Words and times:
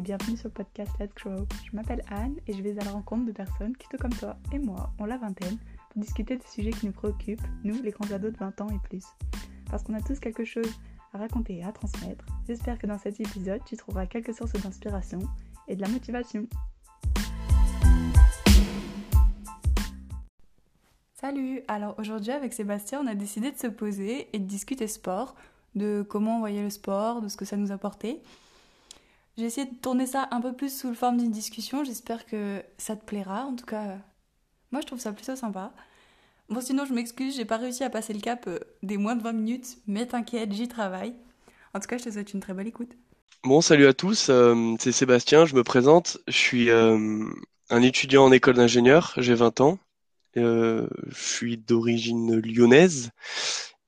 bienvenue 0.00 0.36
sur 0.36 0.48
le 0.48 0.54
podcast 0.54 0.92
Let's 1.00 1.12
Grow. 1.16 1.44
Je 1.68 1.74
m'appelle 1.74 2.02
Anne 2.08 2.36
et 2.46 2.52
je 2.52 2.62
vais 2.62 2.78
à 2.78 2.84
la 2.84 2.92
rencontre 2.92 3.24
de 3.24 3.32
personnes 3.32 3.76
qui, 3.76 3.88
tout 3.88 3.96
comme 3.96 4.12
toi 4.12 4.36
et 4.52 4.58
moi, 4.60 4.92
ont 5.00 5.06
la 5.06 5.16
vingtaine 5.16 5.58
pour 5.90 6.00
discuter 6.00 6.36
de 6.36 6.42
sujets 6.44 6.70
qui 6.70 6.86
nous 6.86 6.92
préoccupent, 6.92 7.42
nous, 7.64 7.82
les 7.82 7.90
grands 7.90 8.08
ados 8.12 8.32
de 8.32 8.38
20 8.38 8.60
ans 8.60 8.68
et 8.68 8.78
plus. 8.88 9.04
Parce 9.68 9.82
qu'on 9.82 9.94
a 9.94 10.00
tous 10.00 10.20
quelque 10.20 10.44
chose 10.44 10.70
à 11.12 11.18
raconter 11.18 11.56
et 11.56 11.64
à 11.64 11.72
transmettre, 11.72 12.24
j'espère 12.46 12.78
que 12.78 12.86
dans 12.86 12.98
cet 12.98 13.18
épisode, 13.18 13.60
tu 13.66 13.76
trouveras 13.76 14.06
quelques 14.06 14.34
sources 14.34 14.52
d'inspiration 14.52 15.18
et 15.66 15.74
de 15.74 15.80
la 15.80 15.88
motivation. 15.88 16.46
Salut 21.14 21.62
Alors 21.66 21.96
aujourd'hui 21.98 22.30
avec 22.30 22.52
Sébastien, 22.52 23.00
on 23.02 23.06
a 23.08 23.16
décidé 23.16 23.50
de 23.50 23.58
se 23.58 23.66
poser 23.66 24.28
et 24.32 24.38
de 24.38 24.46
discuter 24.46 24.86
sport, 24.86 25.34
de 25.74 26.06
comment 26.08 26.36
on 26.36 26.38
voyait 26.38 26.62
le 26.62 26.70
sport, 26.70 27.20
de 27.20 27.26
ce 27.26 27.36
que 27.36 27.44
ça 27.44 27.56
nous 27.56 27.72
apportait. 27.72 28.22
J'ai 29.38 29.44
essayé 29.44 29.68
de 29.68 29.76
tourner 29.76 30.06
ça 30.06 30.26
un 30.32 30.40
peu 30.40 30.52
plus 30.52 30.76
sous 30.76 30.88
le 30.88 30.94
forme 30.94 31.18
d'une 31.18 31.30
discussion. 31.30 31.84
J'espère 31.84 32.26
que 32.26 32.60
ça 32.76 32.96
te 32.96 33.04
plaira. 33.04 33.44
En 33.44 33.54
tout 33.54 33.66
cas, 33.66 33.98
moi 34.72 34.80
je 34.80 34.86
trouve 34.86 34.98
ça 34.98 35.12
plutôt 35.12 35.36
sympa. 35.36 35.72
Bon, 36.48 36.60
sinon 36.60 36.84
je 36.84 36.92
m'excuse, 36.92 37.36
j'ai 37.36 37.44
pas 37.44 37.56
réussi 37.56 37.84
à 37.84 37.90
passer 37.90 38.12
le 38.12 38.20
cap 38.20 38.46
euh, 38.48 38.58
des 38.82 38.96
moins 38.96 39.14
de 39.14 39.22
20 39.22 39.32
minutes, 39.32 39.78
mais 39.86 40.06
t'inquiète, 40.06 40.52
j'y 40.52 40.66
travaille. 40.66 41.14
En 41.72 41.78
tout 41.78 41.86
cas, 41.86 41.98
je 41.98 42.04
te 42.04 42.10
souhaite 42.10 42.32
une 42.32 42.40
très 42.40 42.52
belle 42.52 42.66
écoute. 42.66 42.90
Bon, 43.44 43.60
salut 43.60 43.86
à 43.86 43.92
tous, 43.92 44.28
euh, 44.28 44.74
c'est 44.80 44.90
Sébastien, 44.90 45.44
je 45.44 45.54
me 45.54 45.62
présente. 45.62 46.18
Je 46.26 46.36
suis 46.36 46.70
euh, 46.70 47.24
un 47.70 47.82
étudiant 47.82 48.24
en 48.24 48.32
école 48.32 48.56
d'ingénieur, 48.56 49.12
j'ai 49.18 49.34
20 49.34 49.60
ans. 49.60 49.78
je 50.34 50.88
suis 51.12 51.58
d'origine 51.58 52.40
lyonnaise. 52.40 53.10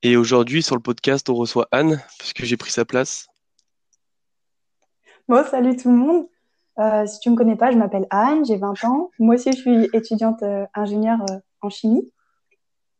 Et 0.03 0.17
aujourd'hui, 0.17 0.63
sur 0.63 0.77
le 0.77 0.83
podcast, 0.83 1.29
on 1.29 1.35
reçoit 1.35 1.67
Anne, 1.73 2.01
puisque 2.19 2.45
j'ai 2.45 2.57
pris 2.57 2.71
sa 2.71 2.85
place. 2.85 3.31
Bon, 5.31 5.45
salut 5.49 5.77
tout 5.77 5.89
le 5.89 5.97
monde. 5.97 6.27
Euh, 6.81 7.07
si 7.07 7.21
tu 7.21 7.29
ne 7.29 7.35
me 7.35 7.39
connais 7.39 7.55
pas, 7.55 7.71
je 7.71 7.79
m'appelle 7.79 8.05
Anne, 8.11 8.45
j'ai 8.45 8.57
20 8.57 8.83
ans. 8.83 9.13
Moi 9.21 9.37
aussi, 9.37 9.53
je 9.53 9.59
suis 9.59 9.89
étudiante 9.93 10.43
euh, 10.43 10.67
ingénieure 10.75 11.21
euh, 11.31 11.37
en 11.61 11.71
chimie. 11.71 12.11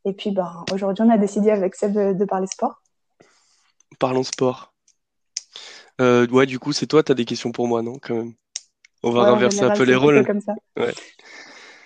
Et 0.05 0.13
puis, 0.13 0.31
ben, 0.31 0.63
aujourd'hui, 0.71 1.03
on 1.05 1.09
a 1.09 1.17
décidé 1.17 1.51
avec 1.51 1.75
Seb 1.75 1.91
de, 1.91 2.23
parler 2.23 2.47
sport. 2.47 2.81
Parlons 3.99 4.23
sport. 4.23 4.73
ouais, 5.99 6.45
du 6.45 6.57
coup, 6.57 6.71
c'est 6.71 6.87
toi, 6.87 7.03
tu 7.03 7.11
as 7.11 7.15
des 7.15 7.25
questions 7.25 7.51
pour 7.51 7.67
moi, 7.67 7.81
non 7.81 7.97
Quand 8.01 8.15
même? 8.15 8.31
On 9.03 9.11
va 9.11 9.29
renverser 9.29 9.63
un 9.63 9.71
peu 9.71 9.83
les 9.83 9.95
rôles. 9.95 10.25
Comme 10.25 10.39
ça. 10.39 10.55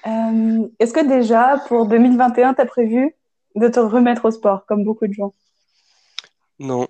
Est-ce 0.06 0.94
que 0.94 1.08
déjà, 1.08 1.60
pour 1.68 1.88
2021, 1.88 2.54
tu 2.54 2.62
as 2.62 2.66
prévu 2.68 3.16
de 3.56 3.68
te 3.68 3.80
remettre 3.80 4.26
au 4.26 4.32
sport, 4.32 4.68
comme 4.68 4.84
beaucoup 4.84 5.08
de 5.08 5.14
gens? 5.14 5.34
Non, 6.60 6.88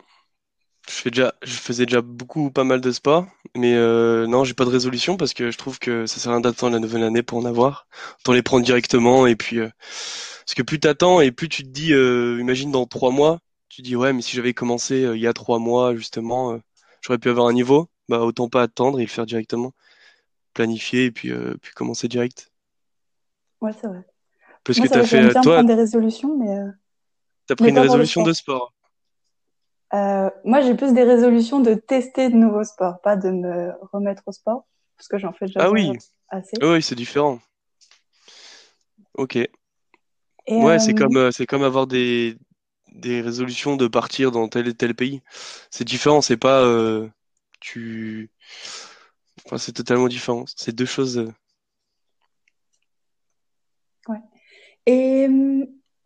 je 0.87 0.93
fais 0.93 1.11
déjà, 1.11 1.33
je 1.41 1.55
faisais 1.55 1.85
déjà 1.85 2.01
beaucoup, 2.01 2.51
pas 2.51 2.63
mal 2.63 2.81
de 2.81 2.91
sport, 2.91 3.25
mais 3.55 3.73
euh, 3.73 4.27
non, 4.27 4.43
j'ai 4.43 4.53
pas 4.53 4.65
de 4.65 4.69
résolution 4.69 5.17
parce 5.17 5.33
que 5.33 5.49
je 5.49 5.57
trouve 5.57 5.79
que 5.79 6.05
ça 6.05 6.19
sert 6.19 6.31
à 6.31 6.35
rien 6.35 6.41
d'attendre 6.41 6.73
la 6.73 6.79
nouvelle 6.79 7.03
année 7.03 7.23
pour 7.23 7.39
en 7.39 7.45
avoir. 7.45 7.87
Autant 8.19 8.33
les 8.33 8.43
prendre 8.43 8.63
directement 8.63 9.25
et 9.25 9.35
puis 9.35 9.59
euh, 9.59 9.69
parce 9.89 10.53
que 10.55 10.61
plus 10.61 10.79
t'attends 10.79 11.21
et 11.21 11.31
plus 11.31 11.49
tu 11.49 11.63
te 11.63 11.69
dis, 11.69 11.93
euh, 11.93 12.37
imagine 12.39 12.71
dans 12.71 12.85
trois 12.85 13.11
mois, 13.11 13.39
tu 13.69 13.81
te 13.81 13.87
dis 13.87 13.95
ouais, 13.95 14.13
mais 14.13 14.21
si 14.21 14.35
j'avais 14.35 14.53
commencé 14.53 15.09
il 15.13 15.19
y 15.19 15.27
a 15.27 15.33
trois 15.33 15.59
mois 15.59 15.95
justement, 15.95 16.59
j'aurais 17.01 17.19
pu 17.19 17.29
avoir 17.29 17.47
un 17.47 17.53
niveau. 17.53 17.89
Bah 18.07 18.19
autant 18.19 18.49
pas 18.49 18.61
attendre 18.61 18.99
et 18.99 19.03
le 19.03 19.09
faire 19.09 19.25
directement, 19.25 19.73
planifier 20.53 21.05
et 21.05 21.11
puis 21.11 21.31
puis 21.61 21.73
commencer 21.73 22.07
direct. 22.07 22.51
Ouais, 23.61 23.71
c'est 23.73 23.87
vrai. 23.87 24.05
Parce 24.63 24.79
que 24.79 24.87
t'as 24.87 25.03
fait 25.03 25.33
toi. 25.41 25.63
des 25.63 25.73
résolutions, 25.73 26.37
mais. 26.37 26.55
T'as 27.47 27.55
pris 27.55 27.69
une 27.69 27.79
résolution 27.79 28.21
de 28.23 28.33
sport. 28.33 28.74
Euh, 29.95 30.29
moi, 30.43 30.61
j'ai 30.61 30.75
plus 30.75 30.93
des 30.93 31.03
résolutions 31.03 31.59
de 31.61 31.73
tester 31.73 32.29
de 32.29 32.35
nouveaux 32.35 32.63
sports, 32.63 32.99
pas 33.01 33.15
de 33.15 33.29
me 33.29 33.71
remettre 33.93 34.23
au 34.25 34.31
sport, 34.31 34.65
parce 34.97 35.07
que 35.07 35.17
j'en 35.17 35.31
fais 35.31 35.45
déjà 35.45 35.61
ah 35.63 35.69
oui. 35.69 35.91
assez. 36.29 36.57
oui, 36.61 36.81
c'est 36.81 36.95
différent. 36.95 37.39
Ok. 39.13 39.35
ouais, 40.49 40.79
c'est 40.79 40.91
euh, 40.91 40.97
comme, 40.97 41.15
euh, 41.15 41.31
c'est 41.31 41.45
comme 41.45 41.63
avoir 41.63 41.87
des, 41.87 42.37
des 42.91 43.21
résolutions 43.21 43.77
de 43.77 43.87
partir 43.87 44.31
dans 44.31 44.49
tel 44.49 44.67
et 44.67 44.73
tel 44.73 44.95
pays. 44.95 45.21
C'est 45.71 45.85
différent, 45.85 46.21
c'est 46.21 46.37
pas. 46.37 46.65
tu... 47.61 48.29
Enfin, 49.45 49.57
c'est 49.57 49.73
totalement 49.73 50.09
différent. 50.09 50.43
C'est 50.57 50.75
deux 50.75 50.85
choses. 50.85 51.31
Ouais. 54.09 54.21
Et 54.87 55.27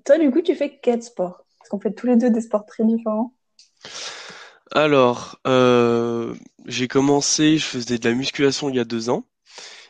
toi, 0.05 0.19
du 0.19 0.29
coup, 0.29 0.41
tu 0.41 0.53
fais 0.53 0.79
quel 0.79 1.01
sport 1.01 1.45
Parce 1.57 1.69
qu'on 1.69 1.79
fait 1.79 1.93
tous 1.93 2.05
les 2.05 2.17
deux 2.17 2.29
des 2.29 2.41
sports 2.41 2.65
très 2.67 2.83
différents. 2.83 3.33
Alors, 4.71 5.39
euh, 5.47 6.35
j'ai 6.67 6.87
commencé, 6.87 7.57
je 7.57 7.65
faisais 7.65 7.97
de 7.97 8.07
la 8.07 8.15
musculation 8.15 8.69
il 8.69 8.75
y 8.75 8.79
a 8.79 8.85
deux 8.85 9.09
ans. 9.09 9.25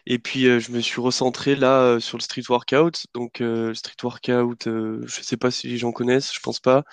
Et 0.08 0.20
puis 0.20 0.48
euh, 0.48 0.60
je 0.60 0.72
me 0.72 0.82
suis 0.82 1.02
recentré 1.02 1.56
là 1.56 1.82
euh, 1.82 2.00
sur 2.00 2.18
le 2.18 2.24
street 2.24 2.44
workout. 2.50 3.06
Donc 3.14 3.44
street 3.74 3.96
workout, 4.04 4.66
je 4.66 5.22
sais 5.22 5.38
pas 5.38 5.52
si 5.52 5.68
les 5.68 5.78
gens 5.78 5.92
connaissent, 5.92 6.34
je 6.34 6.40
pense 6.42 6.60
pas. 6.60 6.84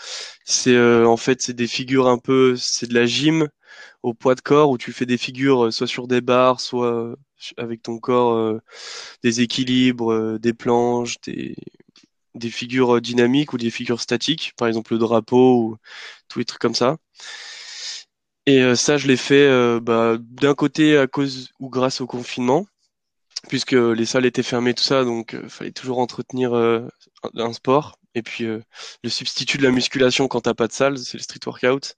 C'est 0.44 0.78
en 1.04 1.16
fait 1.16 1.42
c'est 1.42 1.54
des 1.54 1.68
figures 1.68 2.08
un 2.08 2.18
peu, 2.18 2.56
c'est 2.56 2.88
de 2.88 2.94
la 2.94 3.06
gym 3.06 3.48
au 4.02 4.14
poids 4.14 4.34
de 4.34 4.40
corps 4.42 4.70
où 4.70 4.78
tu 4.78 4.92
fais 4.92 5.06
des 5.06 5.18
figures 5.18 5.72
soit 5.72 5.86
sur 5.86 6.08
des 6.08 6.20
barres, 6.20 6.60
soit 6.60 7.16
avec 7.58 7.82
ton 7.82 7.98
corps, 7.98 8.60
des 9.22 9.40
équilibres, 9.42 10.38
des 10.38 10.54
planches, 10.54 11.20
des 11.22 11.56
des 12.36 12.50
figures 12.50 13.00
dynamiques 13.00 13.52
ou 13.52 13.58
des 13.58 13.70
figures 13.70 14.00
statiques, 14.00 14.52
par 14.56 14.68
exemple 14.68 14.92
le 14.92 14.98
drapeau 14.98 15.62
ou 15.62 15.76
tous 16.28 16.38
les 16.38 16.44
trucs 16.44 16.60
comme 16.60 16.74
ça. 16.74 16.96
Et 18.46 18.62
euh, 18.62 18.76
ça, 18.76 18.96
je 18.96 19.08
l'ai 19.08 19.16
fait 19.16 19.46
euh, 19.46 19.80
bah, 19.80 20.16
d'un 20.20 20.54
côté 20.54 20.96
à 20.98 21.06
cause 21.06 21.50
ou 21.58 21.68
grâce 21.68 22.00
au 22.00 22.06
confinement, 22.06 22.66
puisque 23.48 23.72
les 23.72 24.06
salles 24.06 24.26
étaient 24.26 24.42
fermées, 24.42 24.74
tout 24.74 24.84
ça, 24.84 25.04
donc 25.04 25.34
euh, 25.34 25.48
fallait 25.48 25.72
toujours 25.72 25.98
entretenir 25.98 26.54
un 26.54 27.52
sport. 27.52 27.98
Et 28.14 28.22
puis 28.22 28.44
le 28.44 29.10
substitut 29.10 29.58
de 29.58 29.62
la 29.64 29.70
musculation 29.70 30.28
quand 30.28 30.42
t'as 30.42 30.54
pas 30.54 30.68
de 30.68 30.72
salle, 30.72 30.98
c'est 30.98 31.18
le 31.18 31.22
street 31.22 31.40
workout. 31.46 31.96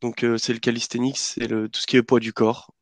Donc 0.00 0.24
c'est 0.38 0.52
le 0.52 0.58
calisthenics, 0.60 1.18
c'est 1.18 1.46
le 1.48 1.68
tout 1.68 1.80
ce 1.80 1.86
qui 1.86 1.96
est 1.96 2.02
poids 2.02 2.20
du 2.20 2.32
corps. 2.32 2.72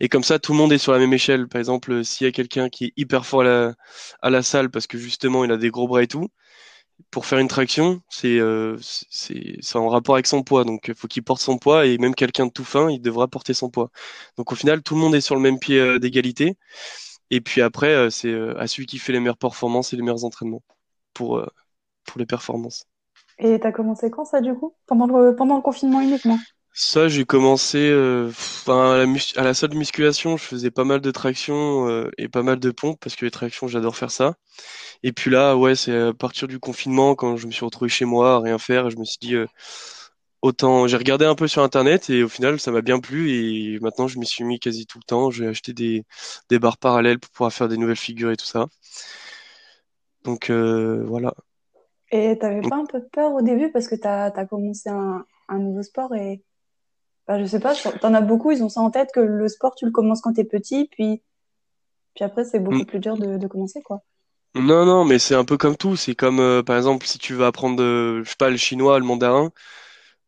Et 0.00 0.08
comme 0.08 0.24
ça, 0.24 0.38
tout 0.38 0.52
le 0.52 0.58
monde 0.58 0.72
est 0.72 0.78
sur 0.78 0.92
la 0.92 0.98
même 0.98 1.12
échelle. 1.12 1.48
Par 1.48 1.58
exemple, 1.58 2.04
s'il 2.04 2.26
y 2.26 2.28
a 2.28 2.32
quelqu'un 2.32 2.68
qui 2.68 2.86
est 2.86 2.92
hyper 2.96 3.26
fort 3.26 3.42
à 3.42 4.30
la, 4.30 4.42
salle 4.42 4.70
parce 4.70 4.86
que 4.86 4.98
justement 4.98 5.44
il 5.44 5.52
a 5.52 5.56
des 5.56 5.70
gros 5.70 5.88
bras 5.88 6.02
et 6.02 6.06
tout, 6.06 6.28
pour 7.10 7.26
faire 7.26 7.38
une 7.38 7.48
traction, 7.48 8.02
c'est 8.08 8.38
euh, 8.38 8.76
en 9.74 9.88
rapport 9.88 10.14
avec 10.16 10.26
son 10.26 10.42
poids. 10.42 10.64
Donc, 10.64 10.88
il 10.88 10.94
faut 10.94 11.08
qu'il 11.08 11.22
porte 11.22 11.40
son 11.40 11.58
poids 11.58 11.86
et 11.86 11.98
même 11.98 12.14
quelqu'un 12.14 12.46
de 12.46 12.52
tout 12.52 12.64
fin, 12.64 12.90
il 12.90 13.00
devra 13.00 13.28
porter 13.28 13.54
son 13.54 13.70
poids. 13.70 13.90
Donc, 14.36 14.52
au 14.52 14.54
final, 14.54 14.82
tout 14.82 14.94
le 14.94 15.00
monde 15.00 15.14
est 15.14 15.20
sur 15.20 15.34
le 15.34 15.40
même 15.40 15.58
pied 15.58 15.78
euh, 15.78 15.98
d'égalité. 15.98 16.56
Et 17.30 17.40
puis 17.40 17.62
après, 17.62 17.94
euh, 17.94 18.10
c'est 18.10 18.28
euh, 18.28 18.58
à 18.60 18.66
celui 18.66 18.86
qui 18.86 18.98
fait 18.98 19.12
les 19.12 19.20
meilleures 19.20 19.36
performances 19.38 19.92
et 19.92 19.96
les 19.96 20.02
meilleurs 20.02 20.24
entraînements 20.24 20.62
pour, 21.14 21.42
pour 22.04 22.18
les 22.18 22.26
performances. 22.26 22.86
Et 23.38 23.58
tu 23.58 23.66
as 23.66 23.72
commencé 23.72 24.10
quand 24.10 24.24
ça, 24.24 24.40
du 24.40 24.54
coup? 24.54 24.74
Pendant 24.86 25.06
le, 25.06 25.34
pendant 25.34 25.56
le 25.56 25.62
confinement 25.62 26.00
uniquement? 26.00 26.38
Ça, 26.76 27.06
j'ai 27.06 27.24
commencé 27.24 27.78
euh, 27.78 28.32
à, 28.66 28.96
la 28.96 29.06
à 29.36 29.44
la 29.44 29.54
salle 29.54 29.70
de 29.70 29.76
musculation, 29.76 30.36
je 30.36 30.42
faisais 30.42 30.72
pas 30.72 30.82
mal 30.82 31.00
de 31.00 31.10
tractions 31.12 31.88
euh, 31.88 32.10
et 32.18 32.28
pas 32.28 32.42
mal 32.42 32.58
de 32.58 32.70
pompes 32.72 32.98
parce 33.00 33.14
que 33.14 33.24
les 33.24 33.30
tractions, 33.30 33.68
j'adore 33.68 33.96
faire 33.96 34.10
ça. 34.10 34.34
Et 35.04 35.12
puis 35.12 35.30
là, 35.30 35.56
ouais, 35.56 35.76
c'est 35.76 35.96
à 35.96 36.12
partir 36.12 36.48
du 36.48 36.58
confinement 36.58 37.14
quand 37.14 37.36
je 37.36 37.46
me 37.46 37.52
suis 37.52 37.64
retrouvé 37.64 37.88
chez 37.88 38.04
moi 38.06 38.34
à 38.36 38.40
rien 38.40 38.58
faire, 38.58 38.90
je 38.90 38.96
me 38.96 39.04
suis 39.04 39.18
dit 39.20 39.36
euh, 39.36 39.46
autant. 40.42 40.88
J'ai 40.88 40.96
regardé 40.96 41.24
un 41.24 41.36
peu 41.36 41.46
sur 41.46 41.62
internet 41.62 42.10
et 42.10 42.24
au 42.24 42.28
final, 42.28 42.58
ça 42.58 42.72
m'a 42.72 42.82
bien 42.82 42.98
plu 42.98 43.30
et 43.30 43.78
maintenant, 43.80 44.08
je 44.08 44.18
m'y 44.18 44.26
suis 44.26 44.42
mis 44.42 44.58
quasi 44.58 44.84
tout 44.86 44.98
le 44.98 45.04
temps. 45.04 45.30
J'ai 45.30 45.46
acheté 45.46 45.72
des 45.72 46.04
des 46.50 46.58
barres 46.58 46.78
parallèles 46.78 47.20
pour 47.20 47.30
pouvoir 47.30 47.52
faire 47.52 47.68
des 47.68 47.76
nouvelles 47.76 47.96
figures 47.96 48.32
et 48.32 48.36
tout 48.36 48.46
ça. 48.46 48.66
Donc 50.24 50.50
voilà. 50.50 51.34
Et 52.10 52.36
t'avais 52.38 52.62
pas 52.68 52.76
un 52.76 52.86
peu 52.86 53.00
peur 53.12 53.32
au 53.32 53.42
début 53.42 53.70
parce 53.70 53.86
que 53.86 53.94
t'as 53.94 54.26
as 54.26 54.46
commencé 54.46 54.88
un, 54.88 55.24
un 55.48 55.58
nouveau 55.58 55.82
sport 55.82 56.14
et 56.14 56.42
bah, 57.26 57.40
je 57.40 57.46
sais 57.46 57.60
pas, 57.60 57.74
t'en 57.74 58.14
as 58.14 58.20
beaucoup, 58.20 58.50
ils 58.50 58.62
ont 58.62 58.68
ça 58.68 58.80
en 58.80 58.90
tête 58.90 59.10
que 59.12 59.20
le 59.20 59.48
sport, 59.48 59.74
tu 59.74 59.86
le 59.86 59.90
commences 59.90 60.20
quand 60.20 60.34
t'es 60.34 60.44
petit, 60.44 60.88
puis, 60.90 61.22
puis 62.14 62.24
après, 62.24 62.44
c'est 62.44 62.60
beaucoup 62.60 62.82
mm. 62.82 62.86
plus 62.86 63.00
dur 63.00 63.16
de, 63.16 63.38
de 63.38 63.46
commencer, 63.46 63.82
quoi. 63.82 64.02
Non, 64.56 64.84
non, 64.86 65.04
mais 65.04 65.18
c'est 65.18 65.34
un 65.34 65.44
peu 65.44 65.56
comme 65.56 65.76
tout. 65.76 65.96
C'est 65.96 66.14
comme, 66.14 66.38
euh, 66.38 66.62
par 66.62 66.76
exemple, 66.76 67.06
si 67.06 67.18
tu 67.18 67.34
veux 67.34 67.44
apprendre, 67.44 67.82
je 67.82 68.22
sais 68.24 68.36
pas, 68.38 68.50
le 68.50 68.56
chinois, 68.56 68.98
le 69.00 69.04
mandarin, 69.04 69.50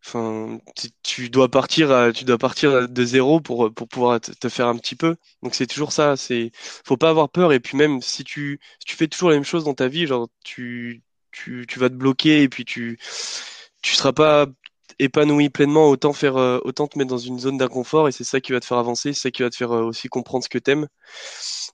enfin, 0.05 0.59
tu, 1.03 1.31
dois 1.31 1.49
partir, 1.51 2.11
tu 2.15 2.25
dois 2.25 2.39
partir 2.39 2.89
de 2.89 3.05
zéro 3.05 3.41
pour, 3.41 3.73
pour 3.73 3.89
pouvoir 3.89 4.21
te, 4.21 4.49
faire 4.49 4.69
un 4.69 4.77
petit 4.77 4.97
peu. 4.97 5.17
Donc 5.43 5.55
c'est 5.55 5.67
toujours 5.67 5.93
ça. 5.93 6.17
C'est, 6.17 6.51
faut 6.55 6.97
pas 6.97 7.11
avoir 7.11 7.29
peur. 7.31 7.53
Et 7.53 7.61
puis 7.61 7.77
même 7.77 8.03
si 8.03 8.25
tu, 8.25 8.61
si 8.81 8.87
tu 8.87 8.97
fais 8.97 9.09
toujours 9.09 9.31
la 9.31 9.37
même 9.37 9.45
chose 9.45 9.65
dans 9.65 9.75
ta 9.75 9.89
vie, 9.89 10.07
genre 10.07 10.29
tu, 10.45 11.03
tu, 11.33 11.67
tu 11.69 11.79
vas 11.79 11.89
te 11.89 11.95
bloquer 11.95 12.43
et 12.43 12.49
puis 12.49 12.65
tu, 12.65 12.99
tu 13.83 13.95
seras 13.95 14.13
pas 14.13 14.47
épanoui 14.99 15.51
pleinement, 15.51 15.89
autant 15.89 16.13
faire, 16.13 16.37
euh, 16.37 16.59
autant 16.65 16.87
te 16.87 16.99
mettre 16.99 17.11
dans 17.11 17.19
une 17.19 17.39
zone 17.39 17.59
d'inconfort 17.59 18.09
et 18.09 18.13
c'est 18.13 18.25
ça 18.25 18.41
qui 18.41 18.53
va 18.53 18.61
te 18.61 18.67
faire 18.67 18.79
avancer, 18.79 19.13
c'est 19.13 19.21
ça 19.23 19.31
qui 19.31 19.43
va 19.43 19.51
te 19.51 19.57
faire 19.57 19.73
euh, 19.73 19.83
aussi 19.83 20.09
comprendre 20.09 20.45
ce 20.45 20.49
que 20.49 20.59
t'aimes. 20.59 20.89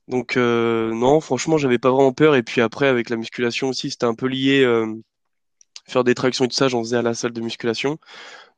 Donc 0.09 0.37
euh, 0.37 0.93
non, 0.95 1.21
franchement, 1.21 1.59
j'avais 1.59 1.79
pas 1.79 1.91
vraiment 1.91 2.13
peur. 2.13 2.35
Et 2.37 2.43
puis 2.43 2.61
après, 2.61 2.89
avec 2.89 3.11
la 3.11 3.17
musculation 3.17 3.69
aussi, 3.69 3.91
c'était 3.91 4.07
un 4.07 4.15
peu 4.15 4.27
lié. 4.27 4.65
faire 5.89 6.05
des 6.05 6.15
tractions 6.15 6.45
et 6.45 6.49
tout 6.49 6.55
ça, 6.57 6.69
j'en 6.69 6.83
faisais 6.83 6.97
à 6.97 7.03
la 7.03 7.15
salle 7.15 7.33
de 7.33 7.41
musculation. 7.41 7.99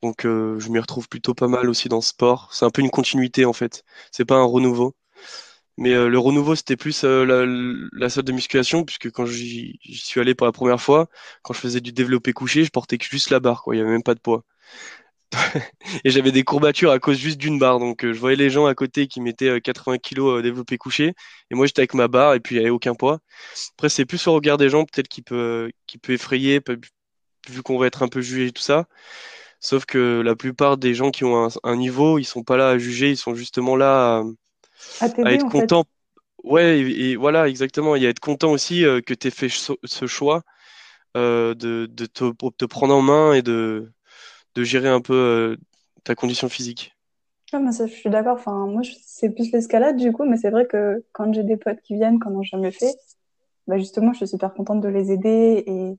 Donc 0.03 0.23
je 0.25 0.69
m'y 0.71 0.79
retrouve 0.79 1.09
plutôt 1.09 1.35
pas 1.35 1.49
mal 1.49 1.69
aussi 1.71 1.89
dans 1.89 2.01
ce 2.01 2.11
sport. 2.11 2.51
C'est 2.53 2.65
un 2.67 2.71
peu 2.71 2.83
une 2.83 2.91
continuité 2.91 3.45
en 3.45 3.53
fait. 3.53 3.85
C'est 4.13 4.25
pas 4.25 4.37
un 4.37 4.45
renouveau. 4.45 4.95
Mais 5.77 5.93
euh, 5.95 6.09
le 6.09 6.19
renouveau, 6.19 6.55
c'était 6.55 6.77
plus 6.77 7.05
euh, 7.05 7.25
la, 7.25 7.45
la, 7.93 8.09
salle 8.09 8.25
de 8.25 8.33
musculation, 8.33 8.85
puisque 8.85 9.11
quand 9.11 9.27
j'y 9.27 9.79
suis 9.83 10.21
allé 10.21 10.35
pour 10.35 10.47
la 10.47 10.53
première 10.53 10.81
fois, 10.81 11.09
quand 11.43 11.53
je 11.53 11.59
faisais 11.61 11.81
du 11.81 11.93
développé 11.93 12.33
couché, 12.33 12.65
je 12.65 12.71
portais 12.71 12.97
juste 13.01 13.31
la 13.31 13.41
barre, 13.41 13.63
quoi. 13.63 13.75
Il 13.75 13.79
y 13.79 13.81
avait 13.81 13.91
même 13.91 14.03
pas 14.03 14.15
de 14.15 14.21
poids. 14.21 14.45
Et 16.05 16.11
j'avais 16.11 16.33
des 16.33 16.45
courbatures 16.45 16.91
à 16.91 16.99
cause 16.99 17.17
juste 17.17 17.39
d'une 17.39 17.59
barre. 17.59 17.79
Donc, 17.79 18.05
euh, 18.05 18.13
je 18.13 18.19
voyais 18.19 18.37
les 18.37 18.51
gens 18.51 18.67
à 18.67 18.75
côté 18.75 19.07
qui 19.07 19.21
mettaient 19.21 19.61
80 19.61 19.99
kilos 19.99 20.43
développé 20.43 20.79
couché, 20.79 21.15
et 21.51 21.55
moi 21.55 21.67
j'étais 21.67 21.81
avec 21.81 21.95
ma 21.95 22.09
barre 22.09 22.35
et 22.35 22.41
puis 22.41 22.57
il 22.57 22.59
n'y 22.59 22.65
avait 22.65 22.71
aucun 22.71 22.95
poids. 22.95 23.19
Après, 23.77 23.89
c'est 23.89 24.05
plus 24.05 24.27
au 24.27 24.35
regard 24.35 24.59
des 24.59 24.69
gens, 24.69 24.85
peut-être 24.85 25.09
qui 25.09 25.23
peut, 25.23 25.71
qui 25.87 25.99
peut 25.99 26.13
effrayer, 26.13 26.61
vu 27.49 27.63
qu'on 27.63 27.79
va 27.79 27.87
être 27.87 28.03
un 28.03 28.09
peu 28.09 28.21
jugé 28.21 28.47
et 28.47 28.53
tout 28.53 28.63
ça. 28.63 28.87
Sauf 29.61 29.87
que 29.87 30.21
la 30.21 30.37
plupart 30.37 30.77
des 30.77 30.95
gens 30.95 31.11
qui 31.11 31.25
ont 31.25 31.47
un, 31.47 31.49
un, 31.63 31.77
niveau, 31.77 32.19
ils 32.19 32.25
sont 32.25 32.43
pas 32.43 32.57
là 32.57 32.71
à 32.71 32.79
juger, 32.79 33.11
ils 33.11 33.17
sont 33.17 33.35
justement 33.35 33.77
là 33.77 34.23
à, 35.01 35.07
à, 35.25 35.33
être 35.33 35.49
content. 35.49 35.85
Ouais, 36.43 36.81
et, 36.81 37.17
voilà, 37.17 37.49
exactement. 37.49 37.97
Il 37.97 38.03
y 38.03 38.07
a 38.07 38.11
être 38.11 38.21
content 38.21 38.53
aussi 38.53 38.85
euh, 38.85 39.01
que 39.01 39.15
tu 39.15 39.29
aies 39.29 39.31
fait 39.31 39.49
ce 39.49 40.07
choix 40.07 40.43
euh, 41.17 41.55
de, 41.55 41.87
de 41.91 42.07
te, 42.07 42.33
te, 42.59 42.65
prendre 42.67 42.95
en 42.95 43.01
main 43.01 43.33
et 43.33 43.41
de, 43.41 43.91
de 44.55 44.65
gérer 44.65 44.89
un 44.89 45.01
peu 45.01 45.15
euh, 45.15 45.57
ta 46.05 46.15
condition 46.15 46.49
physique. 46.49 46.95
Ah, 47.53 47.73
ça, 47.73 47.87
je 47.87 47.93
suis 47.93 48.11
d'accord. 48.11 48.35
Enfin, 48.35 48.67
moi, 48.67 48.83
c'est 49.05 49.31
plus 49.31 49.53
l'escalade 49.53 49.97
du 49.97 50.13
coup, 50.13 50.25
mais 50.25 50.37
c'est 50.37 50.51
vrai 50.51 50.67
que 50.67 51.05
quand 51.13 51.33
j'ai 51.33 51.45
des 51.45 51.57
potes 51.57 51.81
qui 51.83 51.95
viennent, 51.95 52.19
qui 52.21 52.29
n'ont 52.29 52.43
jamais 52.43 52.73
fait, 52.73 52.95
bah 53.67 53.79
justement, 53.79 54.13
je 54.13 54.19
suis 54.19 54.29
super 54.29 54.55
contente 54.55 54.81
de 54.81 54.89
les 54.89 55.13
aider 55.13 55.65
et 55.67 55.97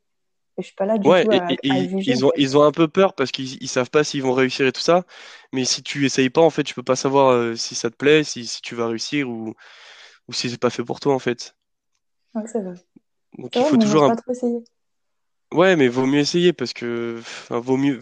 et 0.57 0.61
je 0.61 0.67
suis 0.67 0.75
pas 0.75 0.85
là 0.85 0.97
du 0.97 1.09
ouais, 1.09 1.23
tout 1.23 1.29
à, 1.31 1.53
et, 1.63 1.89
ils, 2.05 2.25
ont, 2.25 2.31
ils 2.37 2.57
ont 2.57 2.63
un 2.63 2.71
peu 2.71 2.87
peur 2.87 3.13
parce 3.13 3.31
qu'ils 3.31 3.61
ils 3.61 3.67
savent 3.67 3.89
pas 3.89 4.03
s'ils 4.03 4.23
vont 4.23 4.33
réussir 4.33 4.65
et 4.67 4.71
tout 4.71 4.81
ça. 4.81 5.05
Mais 5.53 5.65
si 5.65 5.83
tu 5.83 6.05
essayes 6.05 6.29
pas, 6.29 6.41
en 6.41 6.49
fait, 6.49 6.63
tu 6.63 6.73
peux 6.73 6.83
pas 6.83 6.95
savoir 6.95 7.29
euh, 7.29 7.55
si 7.55 7.75
ça 7.75 7.89
te 7.89 7.95
plaît, 7.95 8.23
si, 8.23 8.45
si 8.45 8.61
tu 8.61 8.75
vas 8.75 8.87
réussir 8.87 9.29
ou, 9.29 9.53
ou 10.27 10.33
si 10.33 10.49
c'est 10.49 10.59
pas 10.59 10.69
fait 10.69 10.83
pour 10.83 10.99
toi, 10.99 11.13
en 11.15 11.19
fait. 11.19 11.55
Ouais, 12.35 12.45
c'est 12.47 12.61
vrai. 12.61 12.75
Donc 13.37 13.55
il 13.55 13.63
faut 13.63 13.77
toujours 13.77 14.03
un... 14.03 14.09
pas 14.09 14.15
trop 14.15 14.31
essayer. 14.31 14.63
Ouais, 15.51 15.75
mais 15.75 15.87
vaut 15.87 16.05
mieux 16.05 16.19
essayer 16.19 16.53
parce 16.53 16.73
que 16.73 17.17
enfin, 17.19 17.59
vaut 17.59 17.77
mieux. 17.77 17.99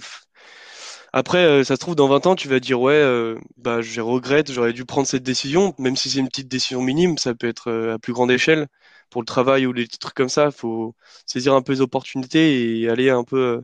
Après, 1.13 1.45
euh, 1.45 1.63
ça 1.63 1.75
se 1.75 1.79
trouve, 1.79 1.95
dans 1.95 2.07
20 2.07 2.25
ans, 2.25 2.35
tu 2.35 2.47
vas 2.47 2.59
dire, 2.59 2.81
ouais, 2.81 2.93
euh, 2.93 3.37
bah, 3.57 3.81
je 3.81 4.01
regrette, 4.01 4.51
j'aurais 4.51 4.73
dû 4.73 4.83
prendre 4.83 5.07
cette 5.07 5.23
décision, 5.23 5.75
même 5.77 5.95
si 5.95 6.09
c'est 6.09 6.19
une 6.19 6.27
petite 6.27 6.47
décision 6.47 6.81
minime, 6.81 7.17
ça 7.17 7.35
peut 7.35 7.47
être 7.47 7.71
à 7.93 7.99
plus 7.99 8.13
grande 8.13 8.31
échelle 8.31 8.67
pour 9.13 9.21
le 9.21 9.27
travail 9.27 9.67
ou 9.67 9.73
les 9.73 9.87
trucs 9.87 10.15
comme 10.15 10.27
ça. 10.27 10.47
Il 10.47 10.51
faut 10.51 10.95
saisir 11.27 11.53
un 11.53 11.61
peu 11.61 11.71
les 11.71 11.81
opportunités 11.81 12.81
et 12.81 12.89
aller 12.89 13.11
un 13.11 13.23
peu, 13.23 13.37
euh, 13.37 13.61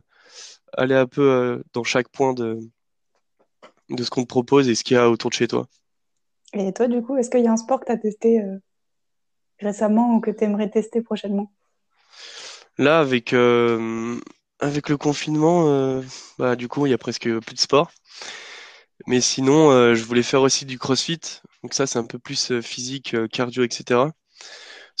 aller 0.74 0.94
un 0.94 1.08
peu 1.08 1.28
euh, 1.28 1.62
dans 1.72 1.82
chaque 1.82 2.08
point 2.08 2.32
de, 2.34 2.60
de 3.90 4.02
ce 4.04 4.10
qu'on 4.10 4.22
te 4.22 4.28
propose 4.28 4.68
et 4.68 4.76
ce 4.76 4.84
qu'il 4.84 4.94
y 4.94 4.98
a 4.98 5.10
autour 5.10 5.30
de 5.30 5.34
chez 5.34 5.48
toi. 5.48 5.66
Et 6.52 6.72
toi, 6.72 6.86
du 6.86 7.02
coup, 7.02 7.16
est-ce 7.16 7.30
qu'il 7.30 7.42
y 7.42 7.48
a 7.48 7.52
un 7.52 7.56
sport 7.56 7.80
que 7.80 7.86
tu 7.86 7.92
as 7.92 7.96
testé 7.96 8.40
euh, 8.40 8.58
récemment 9.58 10.14
ou 10.14 10.20
que 10.20 10.30
tu 10.30 10.44
aimerais 10.44 10.70
tester 10.70 11.02
prochainement? 11.02 11.52
Là, 12.78 13.00
avec, 13.00 13.34
avec 14.60 14.88
le 14.88 14.96
confinement, 14.96 16.00
bah, 16.38 16.56
du 16.56 16.68
coup, 16.68 16.86
il 16.86 16.90
y 16.90 16.94
a 16.94 16.98
presque 16.98 17.28
plus 17.40 17.54
de 17.54 17.60
sport. 17.60 17.90
Mais 19.06 19.20
sinon, 19.20 19.94
je 19.94 20.04
voulais 20.04 20.22
faire 20.22 20.42
aussi 20.42 20.64
du 20.66 20.78
crossfit. 20.78 21.20
Donc 21.62 21.74
ça, 21.74 21.86
c'est 21.86 21.98
un 21.98 22.04
peu 22.04 22.18
plus 22.18 22.60
physique, 22.60 23.16
cardio, 23.32 23.64
etc. 23.64 24.12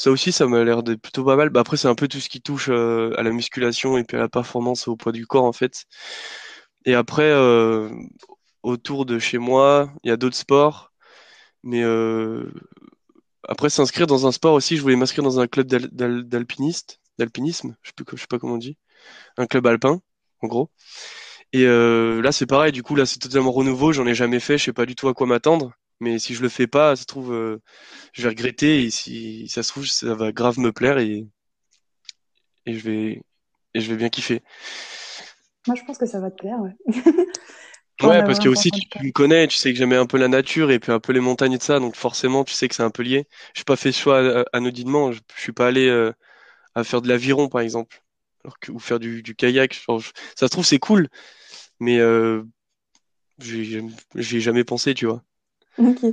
Ça 0.00 0.10
aussi, 0.10 0.32
ça 0.32 0.46
m'a 0.46 0.64
l'air 0.64 0.82
d'être 0.82 1.02
plutôt 1.02 1.24
pas 1.24 1.36
mal. 1.36 1.50
Bah, 1.50 1.60
après, 1.60 1.76
c'est 1.76 1.88
un 1.88 1.94
peu 1.94 2.08
tout 2.08 2.20
ce 2.20 2.30
qui 2.30 2.40
touche 2.40 2.68
euh, 2.70 3.12
à 3.18 3.22
la 3.22 3.30
musculation 3.32 3.98
et 3.98 4.04
puis 4.04 4.16
à 4.16 4.20
la 4.20 4.30
performance 4.30 4.88
au 4.88 4.96
poids 4.96 5.12
du 5.12 5.26
corps, 5.26 5.44
en 5.44 5.52
fait. 5.52 5.84
Et 6.86 6.94
après, 6.94 7.30
euh, 7.30 7.90
autour 8.62 9.06
de 9.06 9.18
chez 9.18 9.38
moi, 9.38 9.92
il 10.04 10.08
y 10.08 10.12
a 10.12 10.16
d'autres 10.16 10.36
sports. 10.36 10.92
Mais 11.64 11.82
euh, 11.84 12.50
après, 13.48 13.70
s'inscrire 13.70 14.06
dans 14.06 14.26
un 14.26 14.32
sport 14.32 14.54
aussi, 14.54 14.76
je 14.76 14.82
voulais 14.82 14.96
m'inscrire 14.96 15.24
dans 15.24 15.40
un 15.40 15.46
club 15.46 15.66
d'alpiniste, 15.68 17.00
d'alpinisme, 17.18 17.76
je 17.82 17.90
sais, 17.90 18.16
sais 18.18 18.26
pas 18.26 18.38
comment 18.38 18.54
on 18.54 18.58
dit. 18.58 18.78
Un 19.36 19.46
club 19.46 19.66
alpin, 19.66 20.00
en 20.40 20.46
gros. 20.46 20.70
Et 21.52 21.64
là, 21.64 22.32
c'est 22.32 22.46
pareil, 22.46 22.72
du 22.72 22.82
coup, 22.82 22.94
là, 22.94 23.06
c'est 23.06 23.18
totalement 23.18 23.52
renouveau, 23.52 23.92
j'en 23.92 24.06
ai 24.06 24.14
jamais 24.14 24.40
fait, 24.40 24.58
je 24.58 24.64
sais 24.64 24.72
pas 24.72 24.86
du 24.86 24.94
tout 24.94 25.08
à 25.08 25.14
quoi 25.14 25.26
m'attendre. 25.26 25.72
Mais 26.00 26.18
si 26.18 26.34
je 26.34 26.42
le 26.42 26.48
fais 26.48 26.66
pas, 26.66 26.96
ça 26.96 27.02
se 27.02 27.06
trouve, 27.06 27.32
euh, 27.32 27.60
je 28.14 28.22
vais 28.22 28.30
regretter. 28.30 28.84
Et 28.84 28.90
si 28.90 29.48
ça 29.48 29.62
se 29.62 29.68
trouve, 29.68 29.86
ça 29.86 30.14
va 30.14 30.32
grave 30.32 30.58
me 30.58 30.72
plaire 30.72 30.98
et, 30.98 31.26
et, 32.64 32.74
je, 32.74 32.90
vais, 32.90 33.22
et 33.74 33.80
je 33.80 33.90
vais 33.90 33.96
bien 33.96 34.08
kiffer. 34.08 34.42
Moi, 35.66 35.76
je 35.76 35.84
pense 35.84 35.98
que 35.98 36.06
ça 36.06 36.18
va 36.20 36.30
te 36.30 36.36
plaire, 36.36 36.58
ouais. 36.58 36.74
ouais, 38.02 38.24
parce 38.24 38.38
que 38.38 38.48
aussi, 38.48 38.70
tu, 38.70 39.04
me 39.04 39.12
connais, 39.12 39.46
tu 39.46 39.58
sais 39.58 39.72
que 39.72 39.78
j'aimais 39.78 39.96
un 39.96 40.06
peu 40.06 40.16
la 40.16 40.28
nature 40.28 40.70
et 40.70 40.78
puis 40.78 40.90
un 40.90 41.00
peu 41.00 41.12
les 41.12 41.20
montagnes 41.20 41.52
et 41.52 41.58
de 41.58 41.62
ça. 41.62 41.78
Donc 41.80 41.96
forcément, 41.96 42.44
tu 42.44 42.54
sais 42.54 42.66
que 42.66 42.74
c'est 42.74 42.82
un 42.82 42.90
peu 42.90 43.02
lié. 43.02 43.28
Je 43.54 43.60
n'ai 43.60 43.64
pas 43.64 43.76
fait 43.76 43.92
ce 43.92 44.00
choix 44.00 44.44
anodinement. 44.54 45.12
Je, 45.12 45.18
ne 45.18 45.40
suis 45.40 45.52
pas 45.52 45.66
allé 45.66 45.86
euh, 45.86 46.12
à 46.74 46.82
faire 46.82 47.02
de 47.02 47.08
l'aviron, 47.08 47.50
par 47.50 47.60
exemple. 47.60 48.02
Alors 48.44 48.58
que, 48.58 48.72
ou 48.72 48.78
faire 48.78 48.98
du, 48.98 49.22
du 49.22 49.34
kayak. 49.34 49.74
ça 49.74 49.98
se 50.36 50.44
trouve, 50.46 50.64
c'est 50.64 50.78
cool. 50.78 51.08
Mais 51.78 51.98
euh, 51.98 52.44
j'ai 53.38 54.40
jamais 54.40 54.64
pensé, 54.64 54.94
tu 54.94 55.06
vois. 55.06 55.22
Ok. 55.78 56.04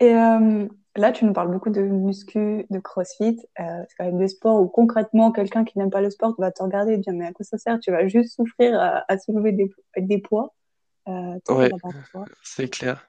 Et 0.00 0.14
euh, 0.14 0.66
là, 0.96 1.12
tu 1.12 1.24
nous 1.24 1.32
parles 1.32 1.50
beaucoup 1.50 1.70
de 1.70 1.82
muscu, 1.82 2.66
de 2.70 2.78
crossfit. 2.78 3.38
Euh, 3.60 3.82
c'est 3.88 3.96
quand 3.98 4.04
même 4.04 4.18
des 4.18 4.28
sports 4.28 4.60
où 4.60 4.68
concrètement, 4.68 5.32
quelqu'un 5.32 5.64
qui 5.64 5.78
n'aime 5.78 5.90
pas 5.90 6.00
le 6.00 6.10
sport 6.10 6.34
va 6.38 6.50
te 6.50 6.62
regarder 6.62 6.94
et 6.94 6.98
dire 6.98 7.12
Mais 7.12 7.26
à 7.26 7.32
quoi 7.32 7.44
ça 7.44 7.58
sert? 7.58 7.78
Tu 7.80 7.90
vas 7.90 8.06
juste 8.08 8.36
souffrir 8.36 8.78
à, 8.80 9.18
soulever 9.18 9.52
des, 9.52 9.70
des 9.96 10.18
poids. 10.18 10.54
Euh, 11.08 11.38
ouais, 11.48 11.70
c'est 12.42 12.68
clair. 12.68 13.08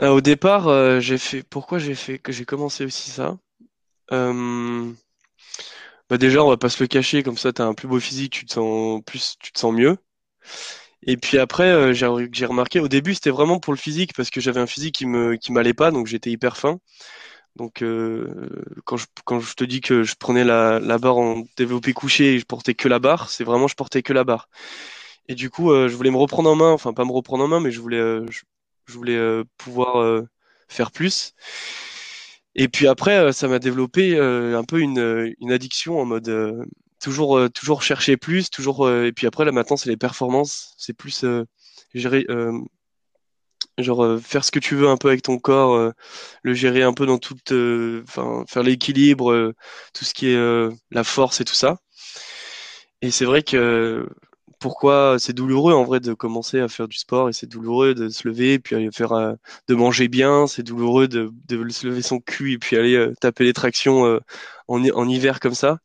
Au 0.00 0.20
départ, 0.20 1.00
j'ai 1.00 1.18
fait. 1.18 1.42
Pourquoi 1.42 1.78
j'ai 1.78 1.94
fait 1.94 2.18
que 2.18 2.32
j'ai 2.32 2.44
commencé 2.44 2.84
aussi 2.84 3.10
ça? 3.10 3.36
Bah 6.10 6.18
déjà, 6.18 6.44
on 6.44 6.48
va 6.48 6.56
pas 6.56 6.68
se 6.70 6.82
le 6.82 6.86
cacher, 6.88 7.22
comme 7.22 7.38
ça, 7.38 7.52
tu 7.52 7.62
as 7.62 7.66
un 7.66 7.74
plus 7.74 7.88
beau 7.88 8.00
physique, 8.00 8.32
tu 8.32 8.46
te 8.46 8.54
sens 8.54 9.02
plus, 9.04 9.36
tu 9.40 9.52
te 9.52 9.58
sens 9.58 9.72
mieux. 9.74 9.98
Et 11.06 11.16
puis 11.16 11.38
après, 11.38 11.70
euh, 11.70 11.92
j'ai 11.92 12.46
remarqué, 12.46 12.80
au 12.80 12.88
début, 12.88 13.14
c'était 13.14 13.30
vraiment 13.30 13.58
pour 13.60 13.72
le 13.72 13.78
physique, 13.78 14.12
parce 14.16 14.30
que 14.30 14.40
j'avais 14.40 14.60
un 14.60 14.66
physique 14.66 14.94
qui 14.94 15.06
me 15.06 15.36
qui 15.36 15.52
m'allait 15.52 15.74
pas, 15.74 15.90
donc 15.90 16.06
j'étais 16.06 16.30
hyper 16.30 16.56
fin. 16.56 16.78
Donc 17.56 17.82
euh, 17.82 18.50
quand 18.86 18.96
je 18.98 19.06
quand 19.24 19.40
je 19.40 19.54
te 19.54 19.64
dis 19.64 19.80
que 19.82 20.04
je 20.04 20.16
prenais 20.16 20.44
la, 20.44 20.80
la 20.80 20.98
barre 20.98 21.18
en 21.18 21.44
développé 21.56 21.92
couché 21.94 22.34
et 22.36 22.40
je 22.40 22.46
portais 22.46 22.74
que 22.74 22.88
la 22.88 22.98
barre, 23.00 23.30
c'est 23.30 23.44
vraiment 23.44 23.68
je 23.68 23.76
portais 23.76 24.02
que 24.02 24.12
la 24.14 24.24
barre. 24.24 24.48
Et 25.28 25.34
du 25.36 25.50
coup, 25.50 25.72
euh, 25.72 25.88
je 25.88 25.96
voulais 25.96 26.10
me 26.12 26.18
reprendre 26.18 26.50
en 26.50 26.56
main, 26.56 26.72
enfin 26.72 26.94
pas 26.94 27.04
me 27.06 27.12
reprendre 27.12 27.44
en 27.44 27.48
main, 27.48 27.60
mais 27.60 27.72
je 27.72 27.80
voulais 27.80 27.98
je, 28.30 28.42
je 28.86 28.94
voulais 28.94 29.42
pouvoir 29.58 30.22
faire 30.68 30.92
plus. 30.92 31.34
Et 32.54 32.68
puis 32.68 32.86
après, 32.86 33.32
ça 33.32 33.48
m'a 33.48 33.58
développé 33.58 34.18
un 34.18 34.64
peu 34.64 34.80
une, 34.80 35.34
une 35.40 35.52
addiction 35.52 35.98
en 36.00 36.04
mode 36.04 36.66
toujours 37.04 37.38
euh, 37.38 37.48
toujours 37.48 37.82
chercher 37.82 38.16
plus, 38.16 38.50
toujours 38.50 38.86
euh, 38.86 39.06
et 39.06 39.12
puis 39.12 39.26
après 39.26 39.44
là 39.44 39.52
maintenant 39.52 39.76
c'est 39.76 39.90
les 39.90 39.96
performances, 39.96 40.74
c'est 40.78 40.94
plus 40.94 41.24
euh, 41.24 41.44
gérer 41.94 42.26
genre 43.78 44.20
faire 44.20 44.44
ce 44.44 44.52
que 44.52 44.60
tu 44.60 44.76
veux 44.76 44.88
un 44.88 44.96
peu 44.96 45.08
avec 45.08 45.22
ton 45.22 45.38
corps, 45.38 45.92
le 46.42 46.54
gérer 46.54 46.82
un 46.84 46.92
peu 46.92 47.06
dans 47.06 47.18
toute 47.18 47.52
enfin 48.02 48.44
faire 48.48 48.62
l'équilibre, 48.62 49.52
tout 49.92 50.04
ce 50.04 50.14
qui 50.14 50.28
est 50.28 50.70
la 50.90 51.04
force 51.04 51.40
et 51.40 51.44
tout 51.44 51.54
ça. 51.54 51.78
Et 53.02 53.10
c'est 53.10 53.24
vrai 53.24 53.42
que 53.42 54.08
pourquoi 54.58 55.16
c'est 55.18 55.32
douloureux 55.32 55.74
en 55.74 55.84
vrai 55.84 56.00
de 56.00 56.14
commencer 56.14 56.60
à 56.60 56.68
faire 56.68 56.88
du 56.88 56.96
sport 56.96 57.28
et 57.28 57.32
c'est 57.32 57.46
douloureux 57.46 57.94
de 57.94 58.08
se 58.08 58.26
lever 58.28 58.58
puis 58.58 58.76
aller 58.76 58.90
faire 58.92 59.36
de 59.68 59.74
manger 59.74 60.08
bien, 60.08 60.46
c'est 60.46 60.62
douloureux 60.62 61.08
de, 61.08 61.32
se 61.70 61.86
lever 61.86 62.02
son 62.02 62.20
cul 62.20 62.52
et 62.52 62.58
puis 62.58 62.76
aller 62.76 63.12
taper 63.20 63.44
les 63.44 63.52
tractions 63.52 64.20
en, 64.68 65.08
hiver 65.08 65.40
comme 65.40 65.54
ça. 65.54 65.78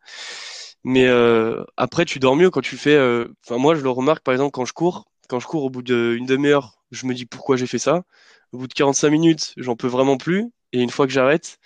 Mais 0.83 1.07
euh, 1.07 1.63
après, 1.77 2.05
tu 2.05 2.19
dors 2.19 2.35
mieux 2.35 2.49
quand 2.49 2.61
tu 2.61 2.77
fais. 2.77 2.95
Euh, 2.95 3.27
enfin, 3.45 3.57
moi, 3.57 3.75
je 3.75 3.81
le 3.81 3.89
remarque 3.89 4.23
par 4.23 4.33
exemple 4.33 4.51
quand 4.51 4.65
je 4.65 4.73
cours. 4.73 5.05
Quand 5.27 5.39
je 5.39 5.47
cours 5.47 5.63
au 5.63 5.69
bout 5.69 5.83
d'une 5.83 6.25
demi-heure, 6.25 6.81
je 6.91 7.05
me 7.05 7.13
dis 7.13 7.25
pourquoi 7.25 7.57
j'ai 7.57 7.67
fait 7.67 7.79
ça. 7.79 8.03
Au 8.51 8.57
bout 8.59 8.67
de 8.67 8.73
45 8.73 9.09
minutes, 9.09 9.53
j'en 9.57 9.75
peux 9.75 9.87
vraiment 9.87 10.17
plus. 10.17 10.51
Et 10.73 10.81
une 10.81 10.89
fois 10.89 11.05
que 11.07 11.13
j'arrête, 11.13 11.59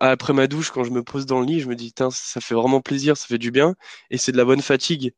après 0.00 0.32
ma 0.32 0.46
douche, 0.46 0.70
quand 0.70 0.84
je 0.84 0.90
me 0.90 1.02
pose 1.02 1.26
dans 1.26 1.40
le 1.40 1.46
lit, 1.46 1.60
je 1.60 1.68
me 1.68 1.76
dis, 1.76 1.92
ça 2.10 2.40
fait 2.40 2.54
vraiment 2.54 2.80
plaisir, 2.80 3.16
ça 3.16 3.26
fait 3.26 3.38
du 3.38 3.50
bien. 3.50 3.74
Et 4.10 4.18
c'est 4.18 4.32
de 4.32 4.36
la 4.36 4.44
bonne 4.44 4.62
fatigue. 4.62 5.14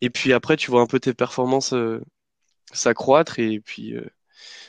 Et 0.00 0.10
puis 0.10 0.32
après, 0.32 0.56
tu 0.56 0.70
vois 0.70 0.80
un 0.82 0.86
peu 0.86 1.00
tes 1.00 1.14
performances 1.14 1.72
euh, 1.72 2.00
s'accroître. 2.72 3.38
Et 3.38 3.60
puis, 3.60 3.94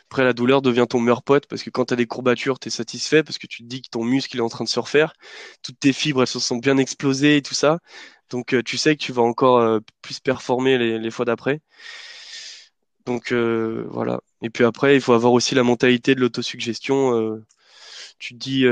après, 0.10 0.24
la 0.24 0.34
douleur 0.34 0.62
devient 0.62 0.86
ton 0.90 1.00
meilleur 1.02 1.24
pote 1.24 1.48
parce 1.48 1.64
que 1.64 1.70
quand 1.70 1.86
tu 1.86 1.94
as 1.94 1.98
des 1.98 2.08
courbatures, 2.08 2.60
tu 2.60 2.70
es 2.70 2.72
satisfait 2.72 3.24
parce 3.24 3.38
que 3.38 3.48
tu 3.48 3.64
te 3.64 3.68
dis 3.68 3.82
que 3.82 3.90
ton 3.90 4.04
muscle 4.04 4.38
est 4.38 4.42
en 4.42 4.50
train 4.50 4.64
de 4.64 4.70
se 4.70 4.80
refaire. 4.80 5.14
Toutes 5.64 5.80
tes 5.80 5.94
fibres, 5.94 6.22
elles 6.22 6.28
se 6.28 6.40
sont 6.40 6.58
bien 6.58 6.78
explosées 6.78 7.38
et 7.38 7.42
tout 7.42 7.54
ça. 7.54 7.80
Donc, 8.30 8.54
euh, 8.54 8.64
tu 8.64 8.78
sais 8.78 8.96
que 8.96 9.02
tu 9.04 9.12
vas 9.12 9.22
encore 9.22 9.60
euh, 9.60 9.80
plus 10.02 10.20
performer 10.20 10.78
les, 10.78 11.12
fois 11.12 11.26
d'après. 11.26 11.62
Donc, 13.06 13.32
euh, 13.32 13.86
voilà. 13.90 14.22
Et 14.42 14.50
puis 14.50 14.64
après, 14.64 14.96
il 14.96 15.02
faut 15.02 15.14
avoir 15.14 15.34
aussi 15.34 15.56
la 15.56 15.64
mentalité 15.64 16.16
de 16.16 16.22
l'autosuggestion. 16.22 17.42
tu 18.20 18.34
te 18.34 18.40
dis, 18.40 18.66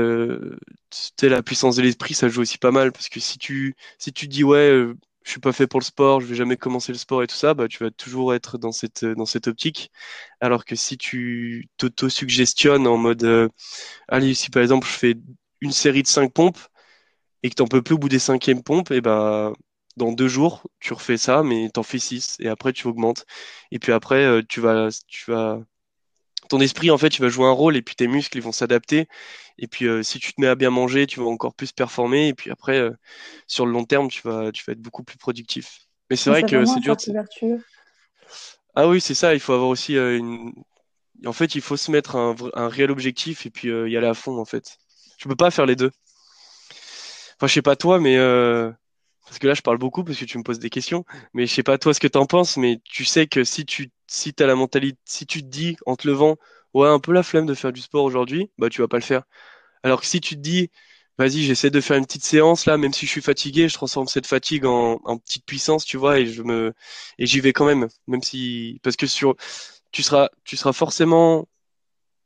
tu 1.16 1.28
la 1.28 1.42
puissance 1.42 1.76
de 1.76 1.82
l'esprit, 1.82 2.14
ça 2.14 2.28
joue 2.28 2.42
aussi 2.42 2.58
pas 2.58 2.70
mal 2.70 2.92
parce 2.92 3.08
que 3.08 3.20
si 3.20 3.38
tu, 3.38 3.74
si 3.98 4.12
tu 4.12 4.28
dis, 4.28 4.44
ouais, 4.44 4.86
je 5.26 5.32
suis 5.32 5.40
pas 5.40 5.52
fait 5.52 5.66
pour 5.66 5.80
le 5.80 5.84
sport, 5.84 6.20
je 6.20 6.26
vais 6.26 6.36
jamais 6.36 6.56
commencer 6.56 6.92
le 6.92 6.98
sport 6.98 7.22
et 7.22 7.26
tout 7.26 7.34
ça, 7.36 7.52
bah 7.54 7.68
tu 7.68 7.82
vas 7.84 7.90
toujours 7.90 8.34
être 8.34 8.58
dans 8.58 8.72
cette 8.72 9.04
dans 9.04 9.26
cette 9.26 9.48
optique. 9.48 9.90
Alors 10.40 10.64
que 10.64 10.76
si 10.76 10.98
tu 10.98 11.68
t'auto-suggestionnes 11.78 12.86
en 12.86 12.96
mode, 12.98 13.24
euh, 13.24 13.48
allez, 14.08 14.34
si 14.34 14.50
par 14.50 14.62
exemple 14.62 14.86
je 14.88 14.92
fais 14.94 15.14
une 15.60 15.72
série 15.72 16.02
de 16.02 16.08
cinq 16.08 16.32
pompes 16.32 16.58
et 17.42 17.50
que 17.50 17.54
t'en 17.56 17.66
peux 17.66 17.82
plus 17.82 17.94
au 17.94 17.98
bout 17.98 18.08
des 18.08 18.18
cinquièmes 18.18 18.62
pompes, 18.62 18.90
et 18.90 19.00
bah 19.00 19.52
dans 19.96 20.12
deux 20.12 20.28
jours 20.28 20.64
tu 20.80 20.92
refais 20.94 21.16
ça, 21.18 21.42
mais 21.42 21.70
t'en 21.70 21.82
fais 21.82 21.98
six 21.98 22.36
et 22.40 22.48
après 22.48 22.72
tu 22.72 22.86
augmentes. 22.88 23.26
Et 23.72 23.78
puis 23.78 23.92
après 23.92 24.24
euh, 24.24 24.42
tu 24.48 24.60
vas 24.60 24.88
tu 25.08 25.30
vas 25.30 25.60
ton 26.48 26.60
esprit 26.60 26.90
en 26.90 26.98
fait 26.98 27.08
tu 27.10 27.22
vas 27.22 27.28
jouer 27.28 27.46
un 27.46 27.52
rôle 27.52 27.76
et 27.76 27.82
puis 27.82 27.94
tes 27.94 28.06
muscles 28.06 28.38
ils 28.38 28.42
vont 28.42 28.52
s'adapter. 28.52 29.08
Et 29.58 29.66
puis 29.66 29.86
euh, 29.86 30.02
si 30.02 30.18
tu 30.18 30.32
te 30.32 30.40
mets 30.40 30.46
à 30.46 30.54
bien 30.54 30.70
manger 30.70 31.06
tu 31.06 31.20
vas 31.20 31.26
encore 31.26 31.54
plus 31.54 31.72
performer. 31.72 32.28
Et 32.28 32.34
puis 32.34 32.50
après 32.50 32.78
euh, 32.78 32.92
sur 33.46 33.66
le 33.66 33.72
long 33.72 33.84
terme 33.84 34.08
tu 34.08 34.22
vas 34.22 34.52
tu 34.52 34.64
vas 34.66 34.72
être 34.72 34.80
beaucoup 34.80 35.02
plus 35.02 35.18
productif. 35.18 35.80
Mais 36.10 36.16
c'est 36.16 36.30
vrai 36.30 36.42
que 36.42 36.64
c'est 36.64 36.80
dur 36.80 36.96
ah 38.74 38.88
oui 38.88 39.00
c'est 39.00 39.14
ça. 39.14 39.34
Il 39.34 39.40
faut 39.40 39.54
avoir 39.54 39.68
aussi 39.68 39.96
euh, 39.96 40.18
une 40.18 40.52
en 41.24 41.32
fait 41.32 41.54
il 41.54 41.62
faut 41.62 41.76
se 41.76 41.90
mettre 41.90 42.16
un, 42.16 42.34
un 42.54 42.68
réel 42.68 42.90
objectif 42.90 43.46
et 43.46 43.50
puis 43.50 43.68
y 43.68 43.96
aller 43.96 44.06
à 44.06 44.14
fond 44.14 44.38
en 44.38 44.44
fait. 44.44 44.78
Tu 45.18 45.28
peux 45.28 45.36
pas 45.36 45.50
faire 45.50 45.66
les 45.66 45.76
deux. 45.76 45.90
Enfin 47.36 47.46
je 47.46 47.52
sais 47.54 47.62
pas 47.62 47.76
toi 47.76 47.98
mais 48.00 48.16
parce 49.26 49.38
que 49.38 49.46
là 49.46 49.54
je 49.54 49.62
parle 49.62 49.78
beaucoup 49.78 50.04
parce 50.04 50.18
que 50.18 50.24
tu 50.24 50.38
me 50.38 50.42
poses 50.42 50.58
des 50.58 50.70
questions 50.70 51.04
mais 51.34 51.46
je 51.46 51.52
sais 51.54 51.62
pas 51.62 51.78
toi 51.78 51.92
ce 51.92 52.00
que 52.00 52.08
tu 52.08 52.18
en 52.18 52.26
penses 52.26 52.56
mais 52.56 52.80
tu 52.84 53.04
sais 53.04 53.26
que 53.26 53.44
si 53.44 53.66
tu 53.66 53.90
si 54.06 54.34
as 54.38 54.46
la 54.46 54.54
mentalité, 54.54 54.98
si 55.04 55.26
tu 55.26 55.42
te 55.42 55.46
dis 55.48 55.76
en 55.86 55.96
te 55.96 56.06
levant, 56.08 56.36
ouais, 56.74 56.88
un 56.88 56.98
peu 57.00 57.12
la 57.12 57.22
flemme 57.22 57.46
de 57.46 57.54
faire 57.54 57.72
du 57.72 57.80
sport 57.80 58.04
aujourd'hui, 58.04 58.50
bah 58.58 58.68
tu 58.70 58.80
vas 58.80 58.88
pas 58.88 58.98
le 58.98 59.02
faire. 59.02 59.24
Alors 59.82 60.00
que 60.00 60.06
si 60.06 60.20
tu 60.20 60.36
te 60.36 60.40
dis, 60.40 60.70
vas-y, 61.18 61.42
j'essaie 61.42 61.70
de 61.70 61.80
faire 61.80 61.96
une 61.96 62.06
petite 62.06 62.24
séance 62.24 62.66
là, 62.66 62.76
même 62.78 62.92
si 62.92 63.06
je 63.06 63.10
suis 63.10 63.22
fatigué, 63.22 63.68
je 63.68 63.74
transforme 63.74 64.08
cette 64.08 64.26
fatigue 64.26 64.66
en, 64.66 65.00
en 65.04 65.18
petite 65.18 65.46
puissance, 65.46 65.84
tu 65.84 65.96
vois, 65.96 66.18
et 66.20 66.26
je 66.26 66.42
me 66.42 66.74
et 67.18 67.26
j'y 67.26 67.40
vais 67.40 67.52
quand 67.52 67.66
même, 67.66 67.88
même 68.08 68.22
si 68.22 68.80
parce 68.82 68.96
que 68.96 69.06
sur 69.06 69.36
tu 69.92 70.02
seras 70.02 70.30
tu 70.44 70.56
seras 70.56 70.72
forcément, 70.72 71.48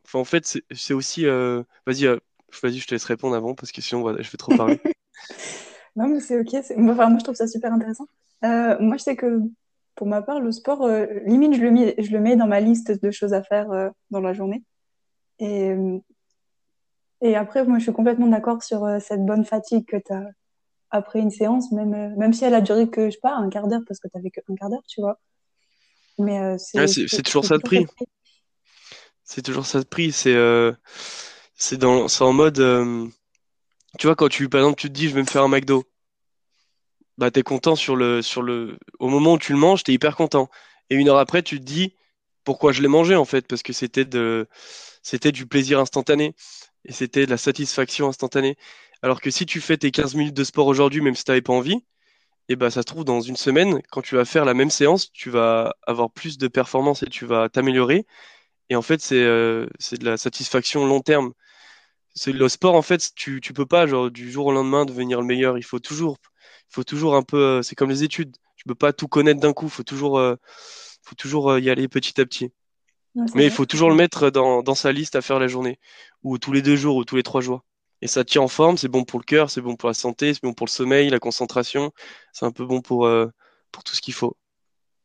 enfin 0.06 0.20
en 0.20 0.24
fait 0.24 0.60
c'est 0.72 0.94
aussi, 0.94 1.26
euh... 1.26 1.62
vas-y, 1.86 2.06
euh... 2.06 2.18
vas-y, 2.62 2.78
je 2.78 2.86
te 2.86 2.94
laisse 2.94 3.04
répondre 3.04 3.36
avant 3.36 3.54
parce 3.54 3.72
que 3.72 3.80
sinon 3.82 4.16
je 4.22 4.30
vais 4.30 4.38
trop 4.38 4.56
parler. 4.56 4.80
non 5.96 6.08
mais 6.08 6.20
c'est 6.20 6.38
ok, 6.40 6.54
enfin, 6.54 7.08
moi 7.08 7.18
je 7.18 7.24
trouve 7.24 7.34
ça 7.34 7.46
super 7.46 7.72
intéressant. 7.72 8.06
Euh, 8.44 8.76
moi 8.80 8.96
je 8.96 9.02
sais 9.02 9.16
que 9.16 9.42
pour 10.00 10.06
ma 10.06 10.22
part, 10.22 10.40
le 10.40 10.50
sport, 10.50 10.84
euh, 10.84 11.04
limite, 11.26 11.54
je 11.54 11.60
le, 11.60 11.70
mets, 11.70 11.94
je 11.98 12.10
le 12.10 12.20
mets 12.20 12.34
dans 12.34 12.46
ma 12.46 12.60
liste 12.60 12.90
de 13.04 13.10
choses 13.10 13.34
à 13.34 13.42
faire 13.42 13.70
euh, 13.70 13.90
dans 14.10 14.20
la 14.20 14.32
journée. 14.32 14.64
Et, 15.38 15.68
euh, 15.72 15.98
et 17.20 17.36
après, 17.36 17.66
moi, 17.66 17.78
je 17.78 17.82
suis 17.82 17.92
complètement 17.92 18.28
d'accord 18.28 18.62
sur 18.62 18.88
cette 18.98 19.26
bonne 19.26 19.44
fatigue 19.44 19.84
que 19.84 19.98
tu 19.98 20.10
as 20.10 20.24
après 20.90 21.20
une 21.20 21.30
séance, 21.30 21.70
même, 21.70 22.16
même 22.16 22.32
si 22.32 22.46
elle 22.46 22.54
a 22.54 22.62
duré 22.62 22.88
que, 22.88 23.10
je 23.10 23.10
sais 23.10 23.20
pas, 23.20 23.34
un 23.34 23.50
quart 23.50 23.68
d'heure, 23.68 23.82
parce 23.86 24.00
que 24.00 24.08
tu 24.08 24.16
n'avais 24.16 24.30
qu'un 24.30 24.54
quart 24.58 24.70
d'heure, 24.70 24.82
tu 24.88 25.02
vois. 25.02 25.20
Mais 26.18 26.56
c'est 26.58 27.22
toujours 27.22 27.44
ça 27.44 27.58
de 27.58 27.62
prix. 27.62 27.86
C'est 29.22 29.42
toujours 29.42 29.66
ça 29.66 29.80
de 29.80 29.84
prix. 29.84 30.12
C'est 30.12 30.34
c'est 31.56 31.84
en 31.84 32.32
mode 32.32 32.58
tu 33.98 34.06
vois 34.06 34.16
quand 34.16 34.28
tu 34.28 34.48
par 34.48 34.60
exemple 34.60 34.80
tu 34.80 34.88
te 34.88 34.92
dis 34.92 35.08
je 35.08 35.14
vais 35.14 35.22
me 35.22 35.26
faire 35.26 35.42
un 35.42 35.48
McDo 35.48 35.84
bah 37.20 37.30
t'es 37.30 37.42
content 37.42 37.76
sur 37.76 37.96
le 37.96 38.22
sur 38.22 38.42
le 38.42 38.78
au 38.98 39.08
moment 39.08 39.34
où 39.34 39.38
tu 39.38 39.52
le 39.52 39.58
manges, 39.58 39.84
t'es 39.84 39.92
hyper 39.92 40.16
content. 40.16 40.48
Et 40.88 40.96
une 40.96 41.08
heure 41.10 41.18
après, 41.18 41.42
tu 41.42 41.60
te 41.60 41.64
dis 41.64 41.94
pourquoi 42.44 42.72
je 42.72 42.80
l'ai 42.82 42.88
mangé 42.88 43.14
en 43.14 43.26
fait, 43.26 43.46
parce 43.46 43.62
que 43.62 43.72
c'était 43.74 44.06
de 44.06 44.48
c'était 45.02 45.32
du 45.32 45.46
plaisir 45.46 45.78
instantané 45.80 46.34
et 46.86 46.92
c'était 46.92 47.26
de 47.26 47.30
la 47.30 47.36
satisfaction 47.38 48.08
instantanée. 48.08 48.56
Alors 49.02 49.20
que 49.20 49.30
si 49.30 49.46
tu 49.46 49.60
fais 49.60 49.76
tes 49.76 49.90
15 49.90 50.14
minutes 50.14 50.34
de 50.34 50.44
sport 50.44 50.66
aujourd'hui, 50.66 51.02
même 51.02 51.14
si 51.14 51.24
t'avais 51.24 51.42
pas 51.42 51.52
envie, 51.52 51.84
et 52.48 52.56
bah 52.56 52.70
ça 52.70 52.82
se 52.82 52.86
trouve 52.86 53.04
dans 53.04 53.20
une 53.20 53.36
semaine, 53.36 53.82
quand 53.90 54.02
tu 54.02 54.16
vas 54.16 54.24
faire 54.26 54.44
la 54.46 54.54
même 54.54 54.70
séance, 54.70 55.12
tu 55.12 55.30
vas 55.30 55.74
avoir 55.86 56.10
plus 56.12 56.38
de 56.38 56.48
performance 56.48 57.02
et 57.02 57.08
tu 57.08 57.26
vas 57.26 57.48
t'améliorer. 57.50 58.06
Et 58.70 58.76
en 58.76 58.82
fait, 58.82 59.00
c'est 59.02 59.16
euh, 59.22 59.66
c'est 59.78 59.98
de 60.00 60.06
la 60.06 60.16
satisfaction 60.18 60.86
long 60.86 61.00
terme. 61.02 61.32
C'est 62.14 62.32
le 62.32 62.48
sport 62.48 62.74
en 62.74 62.82
fait, 62.82 63.10
tu 63.14 63.40
tu 63.40 63.52
peux 63.52 63.66
pas 63.66 63.86
genre 63.86 64.10
du 64.10 64.30
jour 64.30 64.46
au 64.46 64.52
lendemain 64.52 64.84
devenir 64.84 65.20
le 65.20 65.26
meilleur. 65.26 65.58
Il 65.58 65.64
faut 65.64 65.78
toujours 65.78 66.18
faut 66.70 66.84
toujours 66.84 67.16
un 67.16 67.22
peu, 67.22 67.58
euh, 67.58 67.62
c'est 67.62 67.74
comme 67.74 67.90
les 67.90 68.04
études. 68.04 68.36
Tu 68.56 68.64
peux 68.64 68.74
pas 68.74 68.92
tout 68.92 69.08
connaître 69.08 69.40
d'un 69.40 69.52
coup. 69.52 69.68
Faut 69.68 69.82
toujours, 69.82 70.18
euh, 70.18 70.36
faut 71.02 71.14
toujours 71.14 71.50
euh, 71.50 71.60
y 71.60 71.68
aller 71.68 71.88
petit 71.88 72.20
à 72.20 72.24
petit. 72.24 72.52
Mais 73.34 73.44
il 73.44 73.50
faut 73.50 73.66
toujours 73.66 73.90
le 73.90 73.96
mettre 73.96 74.30
dans, 74.30 74.62
dans, 74.62 74.76
sa 74.76 74.92
liste 74.92 75.16
à 75.16 75.20
faire 75.20 75.40
la 75.40 75.48
journée, 75.48 75.80
ou 76.22 76.38
tous 76.38 76.52
les 76.52 76.62
deux 76.62 76.76
jours, 76.76 76.94
ou 76.94 77.04
tous 77.04 77.16
les 77.16 77.24
trois 77.24 77.40
jours. 77.40 77.64
Et 78.02 78.06
ça 78.06 78.24
tient 78.24 78.40
en 78.40 78.48
forme, 78.48 78.78
c'est 78.78 78.88
bon 78.88 79.02
pour 79.02 79.18
le 79.18 79.24
cœur, 79.24 79.50
c'est 79.50 79.60
bon 79.60 79.74
pour 79.74 79.88
la 79.88 79.94
santé, 79.94 80.32
c'est 80.32 80.44
bon 80.44 80.54
pour 80.54 80.66
le 80.66 80.70
sommeil, 80.70 81.10
la 81.10 81.18
concentration. 81.18 81.90
C'est 82.32 82.46
un 82.46 82.52
peu 82.52 82.64
bon 82.64 82.80
pour, 82.82 83.10
pour 83.72 83.82
tout 83.82 83.96
ce 83.96 84.00
qu'il 84.00 84.14
faut. 84.14 84.36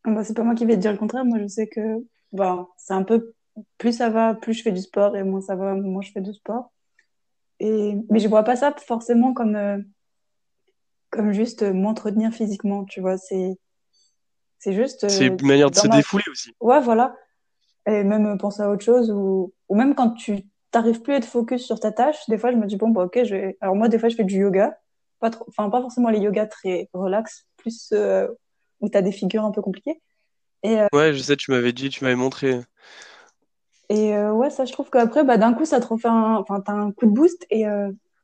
Ah 0.04 0.12
bah, 0.12 0.24
c'est 0.24 0.36
pas 0.36 0.44
moi 0.44 0.54
qui 0.54 0.66
vais 0.66 0.76
te 0.76 0.82
dire 0.82 0.92
le 0.92 1.00
contraire. 1.00 1.26
Moi, 1.26 1.40
je 1.40 1.48
sais 1.48 1.68
que 1.68 2.06
bah, 2.32 2.68
c'est 2.78 2.94
un 2.94 3.02
peu 3.02 3.34
plus 3.80 3.98
ça 3.98 4.12
va, 4.12 4.36
plus 4.36 4.54
je 4.54 4.62
fais 4.62 4.72
du 4.72 4.82
sport, 4.82 5.18
et 5.18 5.24
moins 5.24 5.42
ça 5.42 5.56
va, 5.56 5.74
moins 5.74 6.04
je 6.04 6.12
fais 6.12 6.22
du 6.22 6.34
sport. 6.34 6.72
Et... 7.60 7.96
Mais 8.10 8.20
je 8.20 8.28
vois 8.28 8.44
pas 8.44 8.56
ça 8.56 8.74
forcément 8.78 9.34
comme 9.34 9.86
comme 11.16 11.32
juste 11.32 11.64
euh, 11.64 11.74
m'entretenir 11.74 12.32
physiquement, 12.32 12.86
tu 12.86 13.02
vois. 13.02 13.18
C'est, 13.18 13.58
c'est 14.60 14.74
juste. 14.74 15.08
c'est 15.08 15.28
une 15.28 15.48
manière 15.48 15.72
de 15.72 15.76
se 15.76 15.88
défouler 15.88 16.26
aussi. 16.32 16.54
Ouais, 16.60 16.82
voilà. 16.82 17.16
Et 17.88 18.04
même 18.04 18.38
penser 18.38 18.62
à 18.62 18.70
autre 18.70 18.84
chose 18.84 19.12
ou, 19.12 19.54
ou 19.70 19.76
même 19.76 19.96
quand 19.96 20.12
tu 20.12 20.44
t'arrives 20.72 21.02
plus 21.02 21.14
à 21.14 21.18
être 21.18 21.26
focus 21.26 21.64
sur 21.66 21.80
ta 21.80 21.92
tâche, 21.92 22.18
des 22.28 22.38
fois 22.38 22.52
je 22.52 22.58
me 22.58 22.66
dis 22.66 22.76
bon, 22.76 22.90
bah, 22.90 23.04
ok, 23.04 23.24
je 23.24 23.36
vais... 23.36 23.58
alors 23.62 23.76
moi 23.76 23.88
des 23.88 24.00
fois 24.00 24.10
je 24.10 24.16
fais 24.16 24.24
du 24.24 24.40
yoga, 24.40 24.78
pas 25.20 25.30
trop, 25.30 25.46
enfin 25.48 25.70
pas 25.70 25.82
forcément 25.82 26.10
les 26.10 26.20
yogas 26.20 26.48
très 26.48 26.90
relax, 26.94 27.46
plus 27.58 27.90
euh, 27.94 28.28
où 28.82 28.90
tu 28.90 28.98
as 28.98 29.04
des 29.04 29.12
figures 29.12 29.46
un 29.46 29.52
peu 29.52 29.62
compliquées. 29.62 30.02
Et, 30.64 30.80
euh, 30.80 30.88
Ouais, 30.94 31.14
je 31.14 31.20
sais, 31.20 31.36
tu 31.36 31.52
m'avais 31.52 31.74
dit, 31.74 31.90
tu 31.90 32.04
m'avais 32.04 32.16
montré. 32.16 32.60
Et 33.90 34.18
ouais, 34.18 34.50
ça 34.50 34.66
je 34.66 34.72
trouve 34.72 34.90
qu'après, 34.90 35.24
bah, 35.24 35.38
d'un 35.38 35.54
coup 35.54 35.66
ça 35.66 35.80
te 35.80 35.88
refait 35.88 36.08
un, 36.08 36.36
enfin 36.36 36.62
t'as 36.62 36.74
un 36.74 36.92
coup 36.92 37.06
de 37.06 37.12
boost 37.12 37.46
et 37.50 37.66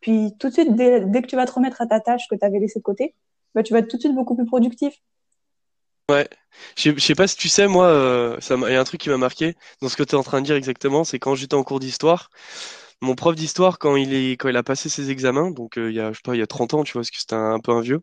puis 0.01 0.33
tout 0.39 0.49
de 0.49 0.53
suite, 0.53 0.75
dès, 0.75 1.21
que 1.21 1.27
tu 1.27 1.35
vas 1.35 1.45
te 1.45 1.53
remettre 1.53 1.79
à 1.81 1.85
ta 1.85 1.99
tâche 1.99 2.27
que 2.29 2.35
tu 2.35 2.43
avais 2.43 2.59
laissée 2.59 2.79
de 2.79 2.83
côté, 2.83 3.15
bah, 3.55 3.63
tu 3.63 3.71
vas 3.71 3.79
être 3.79 3.87
tout 3.87 3.97
de 3.97 4.01
suite 4.01 4.15
beaucoup 4.15 4.35
plus 4.35 4.45
productif. 4.45 4.95
Ouais, 6.09 6.27
je 6.75 6.97
sais 6.99 7.15
pas 7.15 7.27
si 7.27 7.37
tu 7.37 7.47
sais, 7.47 7.67
moi, 7.67 7.85
euh, 7.85 8.37
il 8.49 8.73
y 8.73 8.75
a 8.75 8.81
un 8.81 8.83
truc 8.83 8.99
qui 8.99 9.09
m'a 9.09 9.17
marqué 9.17 9.55
dans 9.81 9.87
ce 9.87 9.95
que 9.95 10.03
tu 10.03 10.15
es 10.15 10.17
en 10.17 10.23
train 10.23 10.41
de 10.41 10.45
dire 10.45 10.55
exactement, 10.55 11.05
c'est 11.05 11.19
quand 11.19 11.35
j'étais 11.35 11.53
en 11.53 11.63
cours 11.63 11.79
d'histoire, 11.79 12.29
mon 13.01 13.15
prof 13.15 13.35
d'histoire, 13.35 13.79
quand 13.79 13.95
il 13.95 14.31
quand 14.33 14.49
il 14.49 14.57
a 14.57 14.63
passé 14.63 14.89
ses 14.89 15.09
examens, 15.09 15.51
donc 15.51 15.77
euh, 15.77 15.89
il 15.89 15.95
y 15.95 16.01
a, 16.01 16.11
je 16.11 16.17
sais 16.17 16.21
pas, 16.23 16.35
il 16.35 16.39
y 16.39 16.43
a 16.43 16.47
30 16.47 16.73
ans, 16.73 16.83
tu 16.83 16.93
vois, 16.93 17.01
parce 17.01 17.11
que 17.11 17.17
c'était 17.17 17.35
un, 17.35 17.59
peu 17.59 17.71
un 17.71 17.81
vieux, 17.81 18.01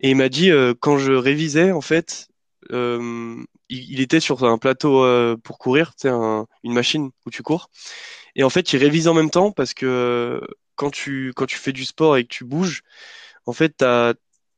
et 0.00 0.10
il 0.10 0.16
m'a 0.16 0.28
dit, 0.28 0.50
euh, 0.50 0.74
quand 0.78 0.98
je 0.98 1.12
révisais, 1.12 1.70
en 1.70 1.80
fait, 1.80 2.28
il, 2.72 3.46
il, 3.68 4.00
était 4.00 4.20
sur 4.20 4.44
un 4.44 4.58
plateau 4.58 5.04
pour 5.42 5.58
courir, 5.58 5.92
sais, 5.96 6.08
une 6.08 6.72
machine 6.72 7.10
où 7.26 7.30
tu 7.30 7.42
cours, 7.42 7.70
et 8.34 8.44
en 8.44 8.50
fait, 8.50 8.72
il 8.72 8.78
révise 8.78 9.08
en 9.08 9.14
même 9.14 9.30
temps 9.30 9.52
parce 9.52 9.74
que 9.74 10.40
quand 10.76 10.90
tu, 10.90 11.32
quand 11.36 11.46
tu 11.46 11.58
fais 11.58 11.72
du 11.72 11.84
sport 11.84 12.16
et 12.16 12.24
que 12.24 12.28
tu 12.28 12.44
bouges, 12.44 12.82
en 13.46 13.52
fait, 13.52 13.76
tu 13.78 13.84
as 13.84 14.14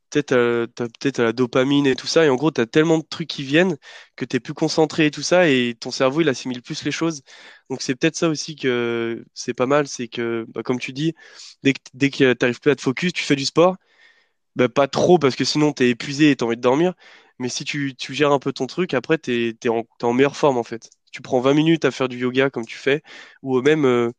peut-être 0.09 1.19
la 1.19 1.33
dopamine 1.33 1.87
et 1.87 1.95
tout 1.95 2.07
ça, 2.07 2.25
et 2.25 2.29
en 2.29 2.35
gros, 2.35 2.51
tu 2.51 2.61
as 2.61 2.65
tellement 2.65 2.97
de 2.99 3.03
trucs 3.03 3.27
qui 3.27 3.43
viennent 3.43 3.77
que 4.15 4.25
tu 4.25 4.37
es 4.37 4.39
plus 4.39 4.53
concentré 4.53 5.07
et 5.07 5.11
tout 5.11 5.21
ça, 5.21 5.49
et 5.49 5.75
ton 5.79 5.91
cerveau, 5.91 6.21
il 6.21 6.29
assimile 6.29 6.61
plus 6.61 6.83
les 6.85 6.91
choses. 6.91 7.21
Donc 7.69 7.81
c'est 7.81 7.95
peut-être 7.95 8.15
ça 8.15 8.29
aussi 8.29 8.55
que 8.55 9.25
c'est 9.33 9.53
pas 9.53 9.65
mal, 9.65 9.87
c'est 9.87 10.07
que, 10.07 10.45
bah, 10.49 10.63
comme 10.63 10.79
tu 10.79 10.93
dis, 10.93 11.13
dès 11.63 11.73
que, 11.73 11.79
dès 11.93 12.09
que 12.09 12.33
tu 12.33 12.37
n'arrives 12.41 12.59
plus 12.59 12.71
à 12.71 12.75
te 12.75 12.81
focus, 12.81 13.13
tu 13.13 13.23
fais 13.23 13.35
du 13.35 13.45
sport, 13.45 13.75
bah, 14.55 14.69
pas 14.69 14.87
trop, 14.87 15.19
parce 15.19 15.35
que 15.35 15.45
sinon 15.45 15.73
tu 15.73 15.83
es 15.83 15.89
épuisé 15.89 16.31
et 16.31 16.35
tu 16.35 16.43
as 16.43 16.47
envie 16.47 16.57
de 16.57 16.61
dormir, 16.61 16.93
mais 17.39 17.49
si 17.49 17.63
tu, 17.63 17.95
tu 17.95 18.13
gères 18.13 18.31
un 18.31 18.39
peu 18.39 18.53
ton 18.53 18.67
truc, 18.67 18.93
après, 18.93 19.17
tu 19.17 19.57
es, 19.61 19.69
en, 19.69 20.13
meilleure 20.13 20.37
forme, 20.37 20.57
en 20.57 20.63
fait. 20.63 20.89
Tu 21.11 21.21
prends 21.21 21.39
20 21.39 21.53
minutes 21.53 21.85
à 21.85 21.91
faire 21.91 22.09
du 22.09 22.17
yoga 22.17 22.49
comme 22.49 22.65
tu 22.65 22.77
fais, 22.77 23.01
ou 23.41 23.61
même... 23.61 23.85
Euh, 23.85 24.11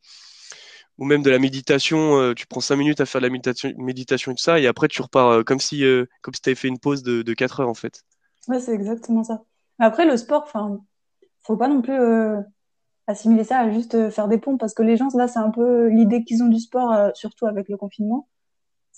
ou 0.99 1.05
même 1.05 1.23
de 1.23 1.31
la 1.31 1.39
méditation, 1.39 2.19
euh, 2.19 2.35
tu 2.35 2.47
prends 2.47 2.61
5 2.61 2.77
minutes 2.77 3.01
à 3.01 3.07
faire 3.07 3.21
de 3.21 3.27
la 3.27 3.33
méditation, 3.33 4.33
et 4.33 4.35
tout 4.35 4.43
ça, 4.43 4.59
et 4.59 4.67
après 4.67 4.89
tu 4.89 5.03
repars 5.03 5.29
euh, 5.29 5.43
comme 5.43 5.61
si, 5.61 5.85
euh, 5.85 6.07
comme 6.23 6.35
si 6.35 6.41
tu 6.41 6.49
avais 6.49 6.55
fait 6.55 6.69
une 6.69 6.79
pause 6.79 7.03
de, 7.03 7.23
de 7.23 7.35
4 7.35 7.61
heures 7.61 7.69
en 7.69 7.75
fait. 7.75 8.03
Ouais, 8.49 8.61
c'est 8.61 8.73
exactement 8.73 9.25
ça. 9.25 9.43
Après, 9.79 10.07
le 10.07 10.17
sport, 10.17 10.45
enfin, 10.45 10.81
faut 11.43 11.57
pas 11.57 11.69
non 11.69 11.83
plus 11.83 11.99
assimiler 13.07 13.45
ça 13.45 13.59
à 13.59 13.71
juste 13.71 14.11
faire 14.11 14.29
des 14.29 14.39
pompes, 14.39 14.59
parce 14.59 14.73
que 14.73 14.83
les 14.83 14.97
gens, 14.97 15.09
là, 15.15 15.29
c'est 15.29 15.39
un 15.39 15.51
peu 15.51 15.89
l'idée 15.89 16.25
qu'ils 16.25 16.43
ont 16.43 16.49
du 16.49 16.61
sport, 16.61 17.11
surtout 17.15 17.47
avec 17.47 17.69
le 17.69 17.77
confinement. 17.77 18.29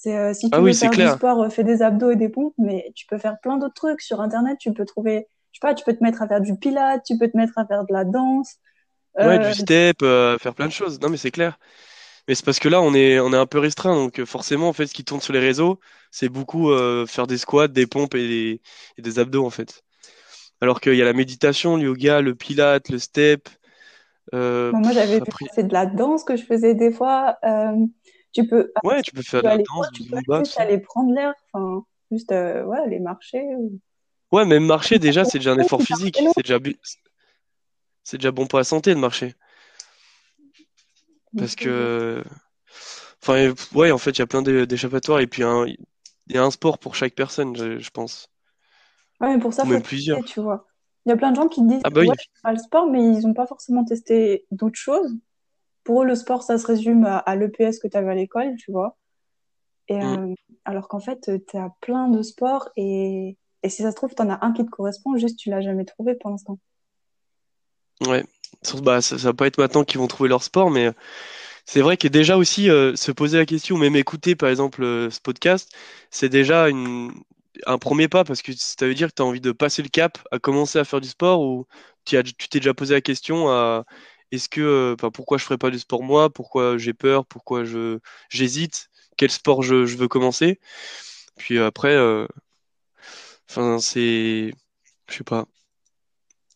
C'est 0.01 0.33
si 0.35 0.49
tu 0.49 0.57
ah 0.57 0.61
veux 0.61 0.73
faire 0.73 0.91
du 0.91 1.09
sport, 1.09 1.53
fais 1.53 1.65
des 1.65 1.83
abdos 1.83 2.13
et 2.13 2.17
des 2.17 2.29
pompes, 2.29 2.55
mais 2.57 2.93
tu 2.95 3.05
peux 3.07 3.19
faire 3.19 3.41
plein 3.41 3.57
d'autres 3.57 3.75
trucs 3.75 4.01
sur 4.01 4.21
Internet. 4.21 4.57
Tu 4.61 4.73
peux 4.73 4.85
trouver, 4.85 5.27
je 5.51 5.59
sais 5.59 5.61
pas, 5.61 5.75
tu 5.75 5.85
peux 5.85 5.93
te 5.93 6.05
mettre 6.05 6.23
à 6.23 6.29
faire 6.29 6.41
du 6.41 6.57
pilates, 6.57 7.03
tu 7.05 7.19
peux 7.19 7.29
te 7.29 7.37
mettre 7.37 7.59
à 7.59 7.67
faire 7.67 7.85
de 7.85 7.93
la 7.93 8.05
danse. 8.05 8.59
Ouais, 9.17 9.41
du 9.41 9.53
step, 9.55 9.99
faire 10.01 10.55
plein 10.55 10.67
de 10.67 10.73
choses. 10.73 11.01
Non, 11.01 11.09
mais 11.09 11.17
c'est 11.17 11.33
clair. 11.33 11.59
Mais 12.29 12.35
c'est 12.35 12.45
parce 12.45 12.59
que 12.59 12.69
là, 12.69 12.83
on 12.83 12.93
est, 12.93 13.19
on 13.19 13.33
est 13.33 13.39
un 13.39 13.47
peu 13.47 13.59
restreint. 13.59 13.95
Donc, 13.95 14.21
euh, 14.21 14.27
forcément, 14.27 14.69
en 14.69 14.75
fait, 14.75 14.87
ce 14.87 14.93
qui 14.93 15.03
tourne 15.03 15.23
sur 15.23 15.33
les 15.33 15.41
réseaux, 15.41 15.81
c'est 16.11 16.29
beaucoup 16.29 16.71
euh, 16.71 17.07
faire 17.07 17.27
des 17.27 17.39
squats, 17.39 17.69
des 17.69 17.87
pompes 17.87 18.15
et 18.15 18.61
des, 18.99 19.19
abdos, 19.19 19.45
en 19.45 19.51
fait. 19.51 19.83
Alors 20.61 20.83
qu'il 20.83 20.95
y 20.95 21.03
a 21.03 21.07
la 21.07 21.15
méditation, 21.15 21.77
le 21.77 21.85
yoga, 21.85 22.21
le 22.21 22.35
pilate, 22.35 22.91
le 22.91 22.99
step. 22.99 23.49
Euh, 24.35 24.73
moi, 24.73 24.93
j'avais 24.93 25.21
vu 25.21 25.25
c'est 25.55 25.67
de 25.67 25.73
la 25.73 25.87
danse 25.87 26.23
que 26.23 26.37
je 26.37 26.45
faisais 26.45 26.75
des 26.75 26.93
fois. 26.93 27.39
Tu 28.43 28.49
peux. 28.49 28.73
Ouais, 28.85 29.03
tu 29.03 29.13
peux 29.13 29.23
faire 29.23 29.43
de 29.43 29.49
la 29.49 29.59
danse, 29.59 29.89
tu 29.95 30.05
peux 30.05 30.17
aller 30.57 30.79
prendre 30.79 31.13
l'air. 31.15 31.35
Enfin, 31.53 31.85
Juste, 32.11 32.33
euh, 32.33 32.65
ouais, 32.65 32.79
aller 32.79 33.01
marcher. 33.01 33.43
ou- 33.57 33.79
Ouais, 34.33 34.45
même 34.47 34.65
marcher, 34.65 34.99
déjà, 34.99 35.25
c'est 35.25 35.39
déjà 35.39 35.53
un 35.53 35.59
effort 35.59 35.83
physique. 35.83 36.19
C'est 36.35 36.43
déjà, 36.43 36.59
bu- 36.59 36.79
c'est 38.03 38.17
déjà 38.19 38.31
bon 38.31 38.47
pour 38.47 38.59
la 38.59 38.65
santé 38.65 38.95
de 38.95 38.99
marcher. 39.01 39.35
Parce 41.37 41.55
que, 41.55 42.25
enfin, 43.23 43.53
ouais, 43.75 43.91
en 43.91 43.99
fait, 43.99 44.13
il 44.13 44.19
y 44.21 44.23
a 44.23 44.27
plein 44.27 44.43
d'é- 44.43 44.67
d'échappatoires 44.67 45.21
et 45.21 45.27
puis 45.27 45.43
un- 45.43 45.67
il 45.67 45.77
y 46.35 46.39
a 46.39 46.45
un 46.45 46.51
sport 46.51 46.79
pour 46.79 46.95
chaque 46.95 47.15
personne, 47.15 47.57
je, 47.57 47.79
je 47.79 47.91
pense. 47.91 48.29
Ouais, 49.21 49.35
mais 49.35 49.41
pour 49.41 49.53
ça, 49.53 49.63
Ou 49.63 49.67
faut 49.67 49.73
même 49.73 49.83
tester, 49.83 49.97
plusieurs. 49.97 50.25
tu 50.25 50.41
vois. 50.41 50.67
Il 51.05 51.11
y 51.11 51.13
a 51.13 51.17
plein 51.17 51.31
de 51.31 51.37
gens 51.37 51.49
qui 51.49 51.63
disent, 51.63 51.83
Ah 51.85 51.91
bah 51.91 52.01
ouais, 52.01 52.07
je 52.19 52.23
fais 52.23 52.43
pas 52.43 52.53
le 52.53 52.59
sport, 52.59 52.87
mais 52.91 53.03
ils 53.03 53.27
n'ont 53.27 53.35
pas 53.35 53.47
forcément 53.47 53.85
testé 53.85 54.47
d'autres 54.51 54.79
choses. 54.79 55.13
Pour 55.89 56.03
eux, 56.03 56.05
le 56.05 56.17
sport, 56.17 56.43
ça 56.43 56.59
se 56.59 56.67
résume 56.67 57.07
à, 57.07 57.17
à 57.17 57.35
l'EPS 57.35 57.79
que 57.79 57.89
tu 57.89 57.97
avais 57.97 58.11
à 58.11 58.15
l'école, 58.15 58.57
tu 58.59 58.73
vois. 58.73 58.99
Et, 59.89 59.95
Mm. 59.95 60.33
euh, 60.33 60.35
alors 60.67 60.87
qu'en 60.87 61.01
fait, 61.01 61.31
tu 61.49 61.57
as 61.57 61.71
plein 61.81 62.09
de 62.09 62.21
sports 62.21 62.69
et, 62.77 63.39
et 63.63 63.69
si 63.71 63.81
ça 63.81 63.91
se 63.91 63.97
trouve, 63.97 64.15
tu 64.15 64.21
en 64.21 64.29
as 64.29 64.45
un 64.45 64.53
qui 64.53 64.67
te 64.67 64.69
correspond, 64.69 65.17
juste 65.17 65.39
tu 65.39 65.49
l'as 65.49 65.63
jamais 65.63 65.87
trouvé 65.87 66.15
pour 66.15 66.29
l'instant. 66.29 66.59
Ouais. 68.07 68.23
Bah, 68.83 69.01
ça, 69.01 69.17
ça 69.17 69.29
va 69.29 69.33
pas 69.33 69.47
être 69.47 69.57
maintenant 69.57 69.83
qu'ils 69.83 69.99
vont 69.99 70.09
trouver 70.09 70.29
leur 70.29 70.43
sport, 70.43 70.71
mais 70.71 70.91
c'est 71.65 71.81
vrai 71.81 71.97
que 71.97 72.07
déjà 72.07 72.37
aussi 72.37 72.69
euh, 72.69 72.95
se 72.95 73.11
poser 73.11 73.39
la 73.39 73.47
question, 73.47 73.79
même 73.79 73.97
écouter 73.97 74.37
par 74.37 74.51
exemple 74.51 74.83
euh, 74.83 75.09
ce 75.09 75.21
podcast, 75.23 75.75
c'est 76.11 76.29
déjà 76.29 76.69
une, 76.69 77.13
un 77.65 77.79
premier 77.79 78.09
pas 78.09 78.25
parce 78.25 78.43
que 78.43 78.53
ça 78.55 78.87
veut 78.87 78.95
dire 78.95 79.09
que 79.09 79.15
tu 79.15 79.23
as 79.23 79.25
envie 79.25 79.41
de 79.41 79.53
passer 79.53 79.83
le 79.83 79.89
cap 79.89 80.19
à 80.33 80.39
commencer 80.39 80.79
à 80.79 80.85
faire 80.85 81.01
du 81.01 81.09
sport 81.09 81.41
ou 81.41 81.67
tu 82.05 82.23
t'es 82.51 82.59
déjà 82.59 82.75
posé 82.75 82.93
la 82.93 83.01
question 83.01 83.49
à 83.49 83.87
est-ce 84.33 84.49
que, 84.49 84.61
euh, 84.61 84.95
enfin, 84.95 85.11
pourquoi 85.11 85.39
je 85.39 85.45
ferais 85.45 85.59
pas 85.59 85.71
du 85.71 85.79
sport 85.79 86.03
moi, 86.03 86.31
pourquoi 86.31 86.79
j'ai 86.79 86.95
peur, 86.95 87.27
pourquoi 87.27 87.65
je 87.65 87.99
j'hésite, 88.29 88.91
quel 89.17 89.31
sport 89.31 89.63
je, 89.63 89.87
je 89.87 89.97
veux 89.97 90.09
commencer? 90.09 90.61
Puis 91.37 91.59
après, 91.59 91.95
euh, 91.95 92.27
enfin, 93.49 93.79
c'est, 93.79 94.53
je 95.09 95.15
sais 95.17 95.25
pas, 95.25 95.47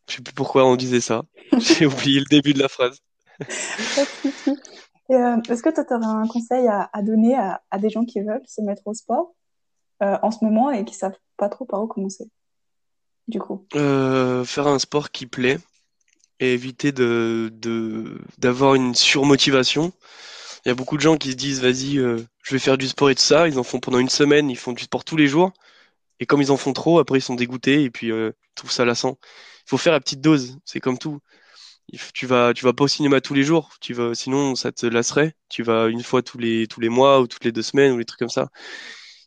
je 0.09 0.17
sais 0.17 0.23
plus 0.23 0.35
pourquoi 0.35 0.67
on 0.67 0.77
disait 0.77 1.01
ça. 1.01 1.23
J'ai 1.59 1.87
oublié 1.87 2.21
le 2.21 2.27
début 2.27 2.55
de 2.55 2.59
la 2.59 2.69
phrase. 2.69 2.99
Euh, 5.11 5.37
est-ce 5.49 5.63
que 5.63 5.69
tu 5.69 5.81
aurais 5.81 6.07
un 6.07 6.27
conseil 6.27 6.67
à, 6.69 6.89
à 6.93 7.03
donner 7.03 7.35
à, 7.35 7.63
à 7.71 7.79
des 7.79 7.91
gens 7.91 8.05
qui 8.05 8.21
veulent 8.21 8.43
se 8.47 8.63
mettre 8.63 8.83
au 8.87 8.95
sport 8.95 9.35
euh, 10.03 10.17
en 10.23 10.31
ce 10.31 10.45
moment 10.45 10.71
et 10.71 10.85
qui 10.85 10.95
savent 10.95 11.19
pas 11.37 11.49
trop 11.49 11.65
par 11.65 11.83
où 11.83 11.87
commencer, 11.87 12.31
du 13.29 13.39
coup? 13.39 13.67
Euh, 13.75 14.45
faire 14.45 14.69
un 14.69 14.79
sport 14.79 15.11
qui 15.11 15.27
plaît 15.27 15.59
et 16.43 16.55
éviter 16.55 16.91
de, 16.91 17.53
d'avoir 18.39 18.75
une 18.75 18.97
surmotivation. 18.97 19.93
Il 20.65 20.69
y 20.69 20.73
a 20.73 20.75
beaucoup 20.75 20.97
de 20.97 21.03
gens 21.03 21.17
qui 21.17 21.31
se 21.31 21.37
disent, 21.37 21.63
vas-y, 21.63 21.99
euh, 21.99 22.19
je 22.43 22.55
vais 22.55 22.59
faire 22.59 22.77
du 22.77 22.89
sport 22.89 23.11
et 23.11 23.15
tout 23.15 23.23
ça. 23.23 23.47
Ils 23.47 23.59
en 23.61 23.63
font 23.63 23.79
pendant 23.79 23.99
une 23.99 24.09
semaine, 24.09 24.51
ils 24.51 24.59
font 24.59 24.73
du 24.73 24.83
sport 24.83 25.05
tous 25.05 25.17
les 25.17 25.29
jours. 25.29 25.53
Et 26.19 26.27
comme 26.27 26.43
ils 26.43 26.51
en 26.51 26.57
font 26.57 26.73
trop, 26.73 26.99
après 26.99 27.19
ils 27.19 27.23
sont 27.23 27.37
dégoûtés 27.37 27.85
et 27.85 27.91
puis 27.91 28.11
euh, 28.11 28.33
ils 28.45 28.55
trouvent 28.57 28.73
ça 28.73 28.85
lassant. 28.85 29.19
Il 29.67 29.71
faut 29.71 29.79
faire 29.79 29.93
la 29.93 30.01
petite 30.01 30.21
dose, 30.21 30.59
c'est 30.65 30.81
comme 30.81 30.99
tout. 30.99 31.21
Tu 32.15 32.27
vas, 32.27 32.55
tu 32.55 32.65
vas 32.65 32.73
pas 32.73 32.85
au 32.85 32.89
cinéma 32.89 33.21
tous 33.21 33.35
les 33.35 33.45
jours, 33.45 33.71
tu 33.81 33.95
vas, 33.95 34.15
sinon 34.15 34.55
ça 34.57 34.73
te 34.73 34.87
lasserait. 34.87 35.35
Tu 35.49 35.63
vas 35.63 35.89
une 35.89 36.03
fois 36.03 36.23
tous 36.23 36.39
les, 36.39 36.67
tous 36.67 36.81
les 36.81 36.89
mois 36.89 37.21
ou 37.21 37.27
toutes 37.29 37.45
les 37.45 37.53
deux 37.53 37.63
semaines 37.63 37.93
ou 37.93 37.99
les 37.99 38.05
trucs 38.05 38.21
comme 38.21 38.29
ça. 38.31 38.51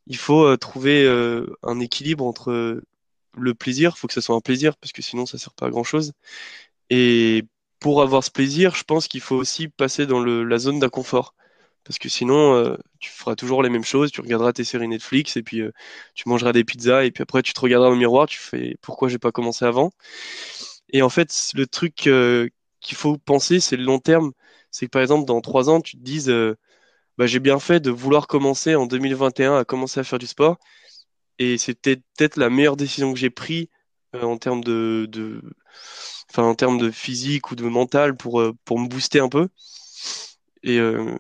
Il 0.07 0.17
faut 0.17 0.45
euh, 0.45 0.57
trouver 0.57 1.05
euh, 1.05 1.47
un 1.63 1.79
équilibre 1.79 2.25
entre 2.25 2.81
le 3.37 3.53
plaisir, 3.53 3.93
il 3.95 3.99
faut 3.99 4.07
que 4.07 4.13
ça 4.13 4.21
soit 4.21 4.35
un 4.35 4.41
plaisir 4.41 4.77
parce 4.77 4.91
que 4.91 5.01
sinon 5.01 5.25
ça 5.25 5.37
sert 5.37 5.53
pas 5.53 5.67
à 5.67 5.69
grand-chose. 5.69 6.13
Et 6.89 7.43
pour 7.79 8.01
avoir 8.01 8.23
ce 8.23 8.31
plaisir, 8.31 8.75
je 8.75 8.83
pense 8.83 9.07
qu'il 9.07 9.21
faut 9.21 9.35
aussi 9.35 9.67
passer 9.67 10.05
dans 10.05 10.19
le, 10.19 10.43
la 10.43 10.57
zone 10.57 10.79
d'inconfort. 10.79 11.35
Parce 11.83 11.99
que 11.99 12.09
sinon, 12.09 12.55
euh, 12.55 12.77
tu 12.99 13.11
feras 13.11 13.35
toujours 13.35 13.61
les 13.63 13.69
mêmes 13.69 13.83
choses, 13.83 14.11
tu 14.11 14.21
regarderas 14.21 14.53
tes 14.53 14.63
séries 14.63 14.87
Netflix 14.87 15.37
et 15.37 15.43
puis 15.43 15.61
euh, 15.61 15.71
tu 16.15 16.27
mangeras 16.29 16.51
des 16.51 16.63
pizzas 16.63 17.05
et 17.05 17.11
puis 17.11 17.21
après 17.21 17.43
tu 17.43 17.53
te 17.53 17.59
regarderas 17.61 17.91
au 17.91 17.95
miroir, 17.95 18.27
tu 18.27 18.39
fais 18.39 18.75
pourquoi 18.81 19.07
j'ai 19.07 19.19
pas 19.19 19.31
commencé 19.31 19.65
avant? 19.65 19.91
Et 20.89 21.01
en 21.01 21.09
fait, 21.09 21.51
le 21.55 21.67
truc 21.67 22.07
euh, 22.07 22.49
qu'il 22.81 22.97
faut 22.97 23.17
penser, 23.17 23.59
c'est 23.59 23.77
le 23.77 23.83
long 23.83 23.99
terme. 23.99 24.31
C'est 24.71 24.87
que 24.87 24.91
par 24.91 25.01
exemple, 25.01 25.25
dans 25.25 25.41
trois 25.41 25.69
ans, 25.69 25.81
tu 25.81 25.97
te 25.97 26.03
dises, 26.03 26.31
bah, 27.17 27.27
j'ai 27.27 27.39
bien 27.39 27.59
fait 27.59 27.79
de 27.79 27.91
vouloir 27.91 28.27
commencer 28.27 28.75
en 28.75 28.85
2021 28.87 29.57
à 29.57 29.65
commencer 29.65 29.99
à 29.99 30.03
faire 30.03 30.19
du 30.19 30.27
sport 30.27 30.57
et 31.39 31.57
c'était 31.57 31.97
peut-être 31.97 32.37
la 32.37 32.49
meilleure 32.49 32.77
décision 32.77 33.13
que 33.13 33.19
j'ai 33.19 33.29
prise 33.29 33.67
en 34.13 34.37
termes 34.37 34.63
de, 34.63 35.09
enfin, 36.31 36.43
en 36.43 36.55
termes 36.55 36.77
de 36.77 36.91
physique 36.91 37.51
ou 37.51 37.55
de 37.55 37.65
mental 37.65 38.15
pour, 38.17 38.41
euh, 38.41 38.53
pour 38.65 38.79
me 38.79 38.87
booster 38.87 39.19
un 39.19 39.29
peu. 39.29 39.47
Et 40.63 40.79
euh, 40.79 41.15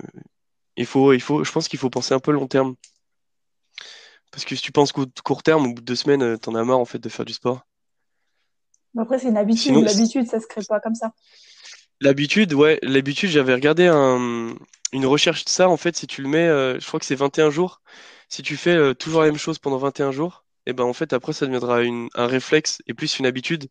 il 0.77 0.85
faut, 0.85 1.13
il 1.13 1.21
faut, 1.21 1.43
je 1.43 1.51
pense 1.51 1.67
qu'il 1.67 1.79
faut 1.79 1.89
penser 1.89 2.13
un 2.13 2.19
peu 2.19 2.31
long 2.31 2.47
terme. 2.47 2.75
Parce 4.31 4.43
que 4.45 4.55
si 4.55 4.61
tu 4.61 4.71
penses 4.71 4.91
qu'au 4.91 5.05
court 5.23 5.43
terme, 5.43 5.67
au 5.67 5.73
bout 5.73 5.81
de 5.81 5.85
deux 5.85 5.95
semaines, 5.95 6.21
euh, 6.23 6.37
t'en 6.37 6.55
as 6.55 6.63
marre 6.63 6.79
en 6.79 6.85
fait 6.85 6.99
de 6.99 7.09
faire 7.09 7.25
du 7.25 7.33
sport. 7.33 7.61
Après, 8.97 9.19
c'est 9.19 9.29
une 9.29 9.37
habitude. 9.37 9.75
L'habitude, 9.75 10.27
ça 10.27 10.39
se 10.39 10.47
crée 10.47 10.63
pas 10.67 10.79
comme 10.79 10.95
ça. 10.95 11.11
l'habitude, 12.01 12.53
ouais, 12.53 12.79
l'habitude, 12.81 13.29
j'avais 13.29 13.53
regardé 13.53 13.87
un- 13.87 14.55
une 14.91 15.05
recherche 15.05 15.45
de 15.45 15.49
ça. 15.49 15.69
En 15.69 15.77
fait, 15.77 15.95
si 15.95 16.07
tu 16.07 16.21
le 16.21 16.27
mets, 16.29 16.47
euh, 16.47 16.79
je 16.79 16.85
crois 16.87 16.99
que 16.99 17.05
c'est 17.05 17.15
21 17.15 17.49
jours. 17.49 17.81
Si 18.29 18.41
tu 18.41 18.57
fais 18.57 18.75
euh, 18.75 18.93
toujours 18.93 19.21
la 19.21 19.27
même 19.27 19.37
chose 19.37 19.59
pendant 19.59 19.77
21 19.77 20.11
jours, 20.11 20.45
et 20.65 20.73
ben 20.73 20.83
en 20.83 20.93
fait 20.93 21.13
après 21.13 21.31
ça 21.33 21.45
deviendra 21.45 21.83
une, 21.83 22.09
un 22.15 22.27
réflexe 22.27 22.81
et 22.87 22.93
plus 22.93 23.19
une 23.19 23.25
habitude 23.27 23.67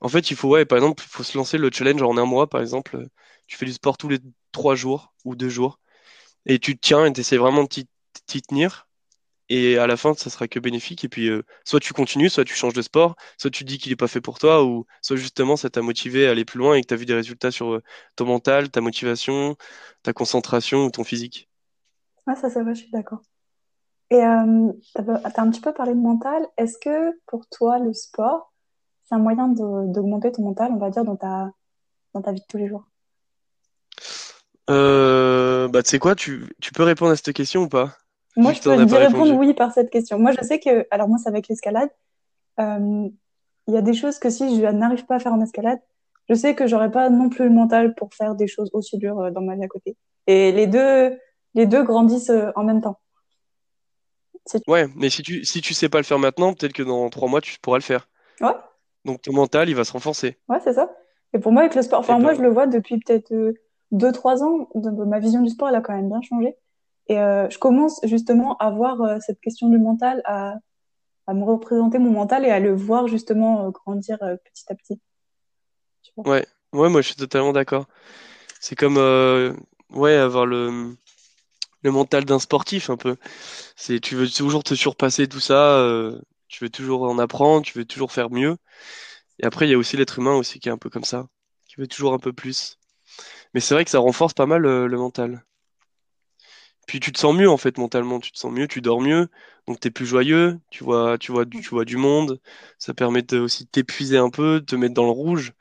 En 0.00 0.08
fait, 0.08 0.30
il 0.30 0.36
faut, 0.36 0.48
ouais, 0.50 0.64
par 0.64 0.78
exemple, 0.78 1.02
il 1.04 1.08
faut 1.08 1.22
se 1.22 1.36
lancer 1.38 1.58
le 1.58 1.70
challenge 1.72 2.02
en 2.02 2.16
un 2.16 2.24
mois, 2.24 2.48
par 2.48 2.60
exemple. 2.60 3.06
Tu 3.46 3.56
fais 3.56 3.66
du 3.66 3.72
sport 3.72 3.96
tous 3.98 4.08
les 4.08 4.18
trois 4.52 4.74
jours 4.74 5.14
ou 5.24 5.36
deux 5.36 5.48
jours 5.48 5.78
et 6.46 6.58
tu 6.60 6.78
tiens 6.78 7.06
et 7.06 7.12
tu 7.12 7.20
essaies 7.20 7.38
vraiment 7.38 7.64
de 7.64 7.68
t'y 7.68 8.42
tenir. 8.42 8.88
Et 9.50 9.78
à 9.78 9.86
la 9.86 9.96
fin, 9.96 10.14
ça 10.14 10.30
sera 10.30 10.48
que 10.48 10.58
bénéfique. 10.60 11.04
Et 11.04 11.08
puis, 11.08 11.28
euh, 11.28 11.42
soit 11.64 11.80
tu 11.80 11.92
continues, 11.94 12.30
soit 12.30 12.44
tu 12.44 12.54
changes 12.54 12.74
de 12.74 12.82
sport, 12.82 13.16
soit 13.38 13.50
tu 13.50 13.64
dis 13.64 13.78
qu'il 13.78 13.92
n'est 13.92 13.96
pas 13.96 14.08
fait 14.08 14.20
pour 14.22 14.38
toi, 14.38 14.64
ou 14.64 14.86
soit 15.02 15.16
justement 15.16 15.56
ça 15.56 15.70
t'a 15.70 15.82
motivé 15.82 16.26
à 16.28 16.32
aller 16.32 16.44
plus 16.44 16.58
loin 16.58 16.74
et 16.76 16.82
que 16.82 16.88
tu 16.88 16.94
as 16.94 16.96
vu 16.98 17.06
des 17.06 17.14
résultats 17.14 17.50
sur 17.52 17.74
euh, 17.74 17.82
ton 18.16 18.26
mental, 18.26 18.70
ta 18.70 18.80
motivation, 18.80 19.56
ta 20.02 20.12
concentration 20.14 20.86
ou 20.86 20.90
ton 20.90 21.04
physique. 21.04 21.48
Ouais, 22.26 22.34
ça, 22.36 22.50
c'est 22.50 22.62
vrai, 22.62 22.74
je 22.74 22.80
suis 22.82 22.90
d'accord. 22.90 23.22
Et 24.12 24.22
euh, 24.22 24.70
t'as, 24.94 25.30
t'as 25.30 25.42
un 25.42 25.50
petit 25.50 25.62
peu 25.62 25.72
parlé 25.72 25.94
de 25.94 25.98
mental. 25.98 26.46
Est-ce 26.58 26.76
que 26.76 27.18
pour 27.26 27.46
toi, 27.48 27.78
le 27.78 27.94
sport, 27.94 28.52
c'est 29.04 29.14
un 29.14 29.18
moyen 29.18 29.48
d'augmenter 29.48 30.30
ton 30.32 30.42
mental, 30.42 30.70
on 30.70 30.76
va 30.76 30.90
dire, 30.90 31.04
dans 31.04 31.16
ta, 31.16 31.50
dans 32.12 32.20
ta 32.20 32.32
vie 32.32 32.40
de 32.40 32.46
tous 32.46 32.58
les 32.58 32.68
jours? 32.68 32.84
Euh, 34.68 35.66
bah, 35.68 35.82
tu 35.82 35.88
sais 35.88 35.98
quoi, 35.98 36.14
tu, 36.14 36.44
tu 36.60 36.72
peux 36.72 36.82
répondre 36.82 37.10
à 37.10 37.16
cette 37.16 37.34
question 37.34 37.62
ou 37.62 37.68
pas? 37.68 37.96
Moi, 38.36 38.52
je 38.52 38.58
tu 38.58 38.64
peux 38.64 38.72
as 38.74 38.86
pas 38.86 38.98
répondre 38.98 39.34
oui 39.34 39.54
par 39.54 39.72
cette 39.72 39.88
question. 39.88 40.18
Moi, 40.18 40.32
je 40.38 40.44
sais 40.44 40.60
que, 40.60 40.86
alors 40.90 41.08
moi, 41.08 41.16
c'est 41.16 41.30
avec 41.30 41.48
l'escalade. 41.48 41.88
Euh, 42.60 43.08
Il 43.68 43.74
y 43.74 43.78
a 43.78 43.82
des 43.82 43.94
choses 43.94 44.18
que 44.18 44.28
si 44.28 44.60
je 44.60 44.66
n'arrive 44.66 45.06
pas 45.06 45.14
à 45.14 45.20
faire 45.20 45.32
en 45.32 45.40
escalade, 45.40 45.80
je 46.28 46.34
sais 46.34 46.54
que 46.54 46.66
j'aurais 46.66 46.90
pas 46.90 47.08
non 47.08 47.30
plus 47.30 47.44
le 47.44 47.54
mental 47.54 47.94
pour 47.94 48.12
faire 48.12 48.34
des 48.34 48.46
choses 48.46 48.68
aussi 48.74 48.98
dures 48.98 49.20
euh, 49.20 49.30
dans 49.30 49.40
ma 49.40 49.54
vie 49.56 49.64
à 49.64 49.68
côté. 49.68 49.96
Et 50.26 50.52
les 50.52 50.66
deux, 50.66 51.18
les 51.54 51.66
deux 51.66 51.82
grandissent 51.82 52.32
en 52.56 52.64
même 52.64 52.82
temps. 52.82 52.98
Ouais, 54.66 54.86
mais 54.96 55.10
si 55.10 55.22
tu, 55.22 55.44
si 55.44 55.60
tu 55.60 55.74
sais 55.74 55.88
pas 55.88 55.98
le 55.98 56.04
faire 56.04 56.18
maintenant, 56.18 56.52
peut-être 56.54 56.72
que 56.72 56.82
dans 56.82 57.08
trois 57.10 57.28
mois, 57.28 57.40
tu 57.40 57.58
pourras 57.60 57.78
le 57.78 57.82
faire. 57.82 58.08
Ouais, 58.40 58.54
Donc 59.04 59.22
ton 59.22 59.32
mental, 59.32 59.68
il 59.68 59.74
va 59.76 59.84
se 59.84 59.92
renforcer. 59.92 60.38
ouais, 60.48 60.58
c'est 60.64 60.74
ça. 60.74 60.90
Et 61.32 61.38
pour 61.38 61.52
moi, 61.52 61.62
avec 61.62 61.74
le 61.74 61.82
sport, 61.82 62.00
enfin, 62.00 62.18
moi, 62.18 62.34
je 62.34 62.42
le 62.42 62.48
vois 62.50 62.66
depuis 62.66 62.98
peut-être 62.98 63.32
euh, 63.32 63.54
deux, 63.90 64.12
trois 64.12 64.42
ans. 64.42 64.68
ma 64.74 65.18
vision 65.18 65.40
du 65.40 65.48
sport, 65.50 65.68
elle 65.68 65.76
a 65.76 65.80
quand 65.80 65.94
même 65.94 66.08
bien 66.08 66.20
changé. 66.22 66.56
Et 67.08 67.18
euh, 67.18 67.48
je 67.50 67.58
commence 67.58 68.00
justement 68.04 68.56
à 68.58 68.70
voir 68.70 69.00
euh, 69.00 69.18
cette 69.20 69.40
question 69.40 69.68
du 69.68 69.78
mental, 69.78 70.22
à, 70.24 70.54
à 71.26 71.34
me 71.34 71.44
représenter 71.44 71.98
mon 71.98 72.10
mental 72.10 72.44
et 72.44 72.50
à 72.50 72.60
le 72.60 72.74
voir 72.74 73.08
justement 73.08 73.66
euh, 73.66 73.70
grandir 73.70 74.18
euh, 74.22 74.36
petit 74.44 74.64
à 74.68 74.74
petit. 74.74 75.00
Tu 76.02 76.12
vois. 76.16 76.30
ouais, 76.32 76.46
ouais, 76.72 76.88
moi 76.90 77.00
je 77.00 77.06
suis 77.08 77.16
totalement 77.16 77.52
d'accord. 77.52 77.86
C'est 78.60 78.76
comme, 78.76 78.98
euh, 78.98 79.54
ouais, 79.90 80.14
avoir 80.14 80.46
le, 80.46 80.94
le 81.82 81.90
mental 81.90 82.24
d'un 82.24 82.38
sportif 82.38 82.90
un 82.90 82.96
peu. 82.96 83.16
C'est, 83.76 84.00
tu 84.00 84.16
veux 84.16 84.28
toujours 84.28 84.64
te 84.64 84.74
surpasser 84.74 85.28
tout 85.28 85.40
ça, 85.40 85.78
euh, 85.78 86.20
tu 86.48 86.64
veux 86.64 86.70
toujours 86.70 87.02
en 87.04 87.18
apprendre, 87.18 87.64
tu 87.66 87.78
veux 87.78 87.84
toujours 87.84 88.12
faire 88.12 88.30
mieux. 88.30 88.56
Et 89.40 89.44
après, 89.46 89.66
il 89.68 89.70
y 89.70 89.74
a 89.74 89.78
aussi 89.78 89.96
l'être 89.96 90.18
humain 90.18 90.34
aussi 90.34 90.60
qui 90.60 90.68
est 90.68 90.72
un 90.72 90.78
peu 90.78 90.90
comme 90.90 91.04
ça, 91.04 91.26
qui 91.68 91.76
veut 91.78 91.88
toujours 91.88 92.14
un 92.14 92.18
peu 92.18 92.32
plus. 92.32 92.78
Mais 93.54 93.60
c'est 93.60 93.74
vrai 93.74 93.84
que 93.84 93.90
ça 93.90 93.98
renforce 94.00 94.34
pas 94.34 94.46
mal 94.46 94.66
euh, 94.66 94.86
le 94.86 94.98
mental. 94.98 95.44
Puis 96.86 97.00
tu 97.00 97.12
te 97.12 97.18
sens 97.18 97.34
mieux 97.34 97.48
en 97.48 97.56
fait 97.56 97.78
mentalement, 97.78 98.20
tu 98.20 98.32
te 98.32 98.38
sens 98.38 98.52
mieux, 98.52 98.66
tu 98.68 98.80
dors 98.80 99.00
mieux, 99.00 99.28
donc 99.66 99.80
t'es 99.80 99.90
plus 99.90 100.06
joyeux, 100.06 100.58
tu 100.70 100.84
vois, 100.84 101.16
tu 101.18 101.32
vois, 101.32 101.46
tu 101.46 101.68
vois 101.70 101.84
du 101.84 101.96
monde, 101.96 102.40
ça 102.78 102.92
permet 102.94 103.22
de, 103.22 103.38
aussi 103.38 103.64
de 103.64 103.70
t'épuiser 103.70 104.18
un 104.18 104.30
peu, 104.30 104.60
de 104.60 104.64
te 104.66 104.76
mettre 104.76 104.94
dans 104.94 105.04
le 105.04 105.10
rouge. 105.10 105.52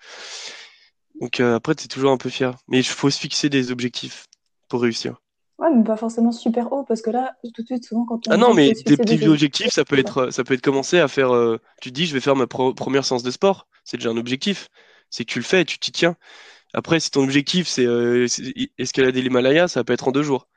Donc 1.19 1.39
euh, 1.39 1.55
après 1.55 1.75
t'es 1.75 1.87
toujours 1.87 2.11
un 2.11 2.17
peu 2.17 2.29
fier. 2.29 2.55
Mais 2.67 2.79
il 2.79 2.85
faut 2.85 3.09
se 3.09 3.19
fixer 3.19 3.49
des 3.49 3.71
objectifs 3.71 4.25
pour 4.67 4.81
réussir. 4.81 5.21
Ouais, 5.61 5.69
mais 5.73 5.83
pas 5.83 5.95
forcément 5.95 6.31
super 6.31 6.73
haut, 6.73 6.83
parce 6.83 7.01
que 7.01 7.11
là, 7.11 7.35
tout 7.53 7.61
de 7.61 7.67
suite, 7.67 7.85
souvent, 7.85 8.05
quand 8.05 8.27
on 8.27 8.31
Ah 8.31 8.37
non, 8.37 8.53
mais 8.53 8.69
des 8.69 8.97
petits 8.97 9.01
objectifs, 9.01 9.27
objectifs, 9.29 9.71
ça 9.71 9.85
peut 9.85 9.97
être, 9.97 10.31
ça 10.31 10.43
peut 10.43 10.53
être 10.55 10.61
commencer 10.61 10.99
à 10.99 11.07
faire. 11.07 11.33
euh, 11.35 11.59
tu 11.81 11.89
te 11.91 11.95
dis, 11.95 12.07
je 12.07 12.13
vais 12.13 12.19
faire 12.19 12.35
ma 12.35 12.47
pro- 12.47 12.73
première 12.73 13.05
séance 13.05 13.23
de 13.23 13.31
sport. 13.31 13.67
C'est 13.83 13.97
déjà 13.97 14.09
un 14.09 14.17
objectif. 14.17 14.69
C'est 15.11 15.25
que 15.25 15.31
tu 15.31 15.39
le 15.39 15.45
fais 15.45 15.65
tu 15.65 15.77
t'y 15.79 15.91
tiens. 15.91 16.15
Après, 16.73 16.99
si 16.99 17.11
ton 17.11 17.23
objectif 17.23 17.67
c'est 17.67 17.85
euh, 17.85 18.27
escalader 18.79 19.21
l'Himalaya, 19.23 19.67
ça 19.69 19.83
peut 19.85 19.93
être 19.93 20.07
en 20.09 20.13
deux 20.13 20.23
jours. 20.23 20.47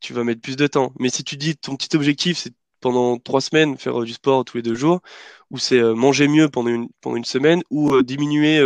tu 0.00 0.14
vas 0.14 0.24
mettre 0.24 0.40
plus 0.42 0.56
de 0.56 0.66
temps. 0.68 0.92
Mais 1.00 1.10
si 1.10 1.24
tu 1.24 1.36
dis 1.36 1.56
ton 1.56 1.76
petit 1.76 1.96
objectif, 1.96 2.38
c'est 2.38 2.54
pendant 2.80 3.18
trois 3.18 3.40
semaines 3.42 3.78
faire 3.78 4.02
euh, 4.02 4.06
du 4.06 4.14
sport 4.14 4.44
tous 4.44 4.58
les 4.58 4.62
deux 4.64 4.74
jours, 4.76 5.00
ou 5.50 5.58
c'est 5.58 5.82
manger 5.82 6.28
mieux 6.28 6.48
pendant 6.50 6.70
une, 6.70 6.88
pendant 7.02 7.16
une 7.16 7.24
semaine, 7.26 7.62
ou 7.70 8.02
diminuer 8.02 8.60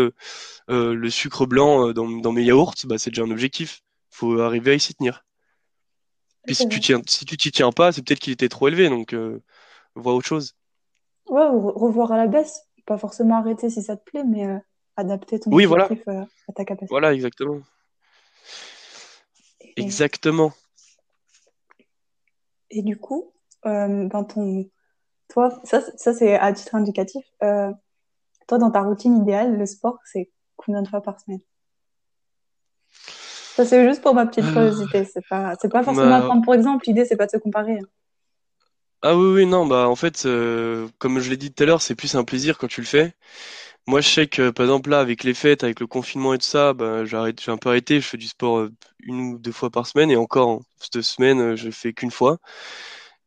le 0.69 1.11
sucre 1.11 1.47
blanc 1.47 1.93
dans, 1.95 2.09
dans 2.11 2.33
mes 2.33 2.45
yaourts, 2.45 2.75
bah, 2.87 2.99
c'est 2.99 3.11
déjà 3.11 3.25
un 3.25 3.33
objectif. 3.33 3.83
faut 4.11 4.41
arriver 4.41 4.73
à 4.73 4.75
y 4.77 4.81
s'y 4.81 4.95
tenir. 4.95 5.26
Puis 6.47 6.55
si 6.55 6.69
tu 6.69 6.81
tiens, 6.81 7.03
si 7.07 7.25
tu 7.25 7.37
t'y 7.37 7.51
tiens 7.51 7.73
pas, 7.73 7.93
c'est 7.93 8.03
peut-être 8.03 8.21
qu'il 8.21 8.33
était 8.33 8.49
trop 8.49 8.69
élevé, 8.69 8.89
donc 8.89 9.15
vois 9.95 10.15
autre 10.15 10.27
chose. 10.27 10.55
Ouais, 11.29 11.47
revoir 11.47 12.13
à 12.13 12.17
la 12.17 12.27
baisse. 12.27 12.63
Pas 12.87 12.99
forcément 12.99 13.37
arrêter 13.37 13.69
si 13.69 13.83
ça 13.83 13.97
te 13.97 14.05
plaît, 14.05 14.23
mais 14.25 14.47
adapter 14.97 15.41
ton 15.41 15.51
oui, 15.51 15.67
objectif 15.67 16.03
voilà. 16.07 16.27
à 16.49 16.53
ta 16.53 16.65
capacité. 16.65 16.93
Voilà, 16.93 17.13
exactement. 17.13 17.61
Exactement. 19.77 20.53
Et 22.71 22.83
du 22.83 22.97
coup, 22.97 23.33
euh, 23.67 24.09
dans 24.09 24.25
ton, 24.25 24.69
toi, 25.29 25.61
ça, 25.65 25.83
ça 25.97 26.15
c'est 26.15 26.35
à 26.35 26.53
titre 26.53 26.75
indicatif. 26.75 27.25
Euh, 27.43 27.73
toi, 28.49 28.59
dans 28.59 28.71
ta 28.71 28.83
routine 28.83 29.17
idéale, 29.17 29.57
le 29.57 29.67
sport, 29.67 29.99
c'est 30.05 30.31
combien 30.57 30.83
de 30.83 30.89
fois 30.89 31.03
par 31.03 31.21
semaine? 31.21 31.41
Ça, 33.57 33.65
c'est 33.65 33.89
juste 33.89 34.03
pour 34.03 34.15
ma 34.15 34.27
petite 34.27 34.45
euh, 34.45 34.53
curiosité. 34.53 35.05
C'est 35.05 35.27
pas, 35.29 35.55
c'est 35.61 35.71
pas 35.71 35.83
forcément 35.83 36.19
bah... 36.19 36.27
prendre 36.27 36.45
pour 36.45 36.55
exemple. 36.55 36.85
L'idée, 36.87 37.05
c'est 37.07 37.17
pas 37.17 37.27
de 37.27 37.31
se 37.31 37.39
comparer. 37.39 37.79
Ah 39.03 39.17
oui, 39.17 39.33
oui, 39.35 39.47
non, 39.47 39.67
bah 39.67 39.89
en 39.89 39.97
fait, 39.97 40.27
comme 40.99 41.19
je 41.21 41.31
l'ai 41.31 41.37
dit 41.37 41.53
tout 41.53 41.63
à 41.63 41.67
l'heure, 41.67 41.83
c'est 41.83 41.95
plus 41.95 42.15
un 42.17 42.25
plaisir 42.25 42.59
quand 42.59 42.67
tu 42.67 42.81
le 42.81 42.87
fais. 42.87 43.15
Moi, 43.87 44.01
je 44.01 44.09
sais 44.09 44.27
que, 44.27 44.51
par 44.51 44.67
exemple, 44.67 44.91
là, 44.91 45.01
avec 45.01 45.23
les 45.23 45.35
fêtes, 45.35 45.63
avec 45.65 45.81
le 45.81 45.87
confinement 45.87 46.35
et 46.35 46.39
tout 46.39 46.47
ça, 46.47 46.73
bah, 46.73 47.05
j'arrête, 47.05 47.41
j'ai 47.41 47.53
un 47.53 47.57
peu 47.57 47.69
arrêté. 47.69 48.01
Je 48.01 48.07
fais 48.07 48.17
du 48.17 48.27
sport 48.27 48.69
une 49.01 49.21
ou 49.21 49.39
deux 49.39 49.53
fois 49.53 49.71
par 49.71 49.87
semaine 49.87 50.11
et 50.11 50.17
encore, 50.17 50.61
cette 50.79 51.03
semaine, 51.03 51.57
je 51.57 51.71
fais 51.71 51.93
qu'une 51.93 52.11
fois. 52.11 52.39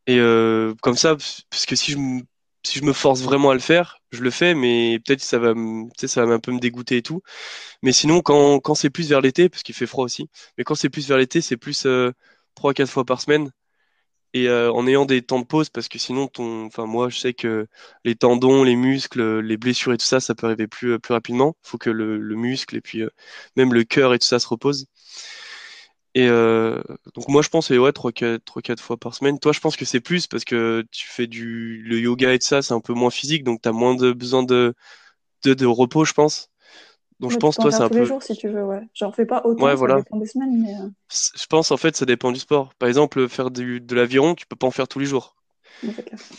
Et 0.06 0.18
euh, 0.18 0.74
comme 0.82 0.96
ça, 0.96 1.16
parce 1.50 1.66
que 1.66 1.76
si 1.76 1.92
je, 1.92 1.98
me, 1.98 2.22
si 2.64 2.78
je 2.78 2.84
me 2.84 2.92
force 2.92 3.22
vraiment 3.22 3.50
à 3.50 3.54
le 3.54 3.60
faire, 3.60 3.98
je 4.12 4.22
le 4.22 4.30
fais, 4.30 4.54
mais 4.54 5.00
peut-être 5.04 5.22
ça 5.22 5.38
va, 5.38 5.54
ça 5.96 6.26
va 6.26 6.34
un 6.34 6.40
peu 6.40 6.52
me 6.52 6.58
dégoûter 6.60 6.98
et 6.98 7.02
tout. 7.02 7.22
Mais 7.82 7.92
sinon, 7.92 8.22
quand, 8.22 8.60
quand 8.60 8.74
c'est 8.74 8.90
plus 8.90 9.08
vers 9.10 9.20
l'été, 9.22 9.48
parce 9.48 9.62
qu'il 9.64 9.74
fait 9.74 9.86
froid 9.86 10.04
aussi, 10.04 10.30
mais 10.58 10.64
quand 10.64 10.74
c'est 10.76 10.90
plus 10.90 11.08
vers 11.08 11.18
l'été, 11.18 11.40
c'est 11.42 11.56
plus 11.58 11.86
euh, 11.86 12.12
3-4 12.56 12.90
fois 12.90 13.04
par 13.04 13.20
semaine. 13.22 13.50
Et 14.34 14.48
euh, 14.48 14.72
en 14.72 14.86
ayant 14.86 15.06
des 15.06 15.22
temps 15.22 15.40
de 15.40 15.44
pause, 15.46 15.70
parce 15.70 15.88
que 15.88 15.98
sinon, 15.98 16.28
ton, 16.28 16.66
enfin 16.66 16.86
moi, 16.86 17.08
je 17.08 17.18
sais 17.18 17.34
que 17.34 17.66
les 18.04 18.14
tendons, 18.16 18.62
les 18.64 18.76
muscles, 18.76 19.40
les 19.40 19.56
blessures 19.56 19.92
et 19.92 19.98
tout 19.98 20.06
ça, 20.06 20.20
ça 20.20 20.34
peut 20.36 20.46
arriver 20.46 20.68
plus, 20.68 21.00
plus 21.00 21.14
rapidement. 21.14 21.56
Il 21.64 21.68
faut 21.70 21.78
que 21.78 21.90
le, 21.90 22.18
le 22.18 22.36
muscle 22.36 22.76
et 22.76 22.80
puis 22.80 23.02
euh, 23.02 23.10
même 23.56 23.74
le 23.74 23.82
cœur 23.84 24.14
et 24.14 24.18
tout 24.20 24.26
ça 24.28 24.38
se 24.38 24.46
repose. 24.48 24.86
Et 26.14 26.28
euh, 26.28 26.82
donc 27.14 27.28
moi 27.28 27.40
je 27.40 27.48
pense 27.48 27.70
ouais 27.70 27.92
3 27.92 28.10
4 28.10 28.44
3 28.44 28.62
4 28.62 28.80
fois 28.82 28.96
par 28.96 29.14
semaine. 29.14 29.38
Toi 29.38 29.52
je 29.52 29.60
pense 29.60 29.76
que 29.76 29.84
c'est 29.84 30.00
plus 30.00 30.26
parce 30.26 30.44
que 30.44 30.84
tu 30.90 31.06
fais 31.06 31.26
du 31.26 31.82
le 31.82 32.00
yoga 32.00 32.32
et 32.32 32.38
tout 32.38 32.46
ça, 32.46 32.62
c'est 32.62 32.74
un 32.74 32.80
peu 32.80 32.94
moins 32.94 33.10
physique 33.10 33.44
donc 33.44 33.62
tu 33.62 33.68
as 33.68 33.72
moins 33.72 33.94
de 33.94 34.12
besoin 34.12 34.42
de, 34.42 34.74
de, 35.44 35.54
de 35.54 35.66
repos 35.66 36.04
je 36.04 36.12
pense. 36.12 36.50
Donc 37.20 37.30
je 37.30 37.36
pense 37.36 37.56
toi 37.56 37.70
c'est 37.70 37.82
un 37.82 37.88
tous 37.88 37.94
peu 37.94 38.00
les 38.00 38.06
jours 38.06 38.22
si 38.22 38.34
tu 38.36 38.48
veux 38.48 38.64
ouais. 38.64 38.80
J'en 38.94 39.12
fais 39.12 39.26
pas 39.26 39.42
autant 39.44 39.64
ouais, 39.64 39.74
voilà. 39.74 39.96
ça 39.96 40.02
dépend 40.02 40.16
des 40.16 40.26
semaines 40.26 40.60
mais 40.60 40.74
euh... 40.74 40.88
Je 41.10 41.46
pense 41.46 41.70
en 41.70 41.76
fait 41.76 41.96
ça 41.96 42.06
dépend 42.06 42.32
du 42.32 42.40
sport. 42.40 42.74
Par 42.74 42.88
exemple 42.88 43.28
faire 43.28 43.50
du, 43.50 43.80
de 43.80 43.94
l'aviron, 43.94 44.34
tu 44.34 44.46
peux 44.46 44.56
pas 44.56 44.66
en 44.66 44.72
faire 44.72 44.88
tous 44.88 44.98
les 44.98 45.06
jours. 45.06 45.36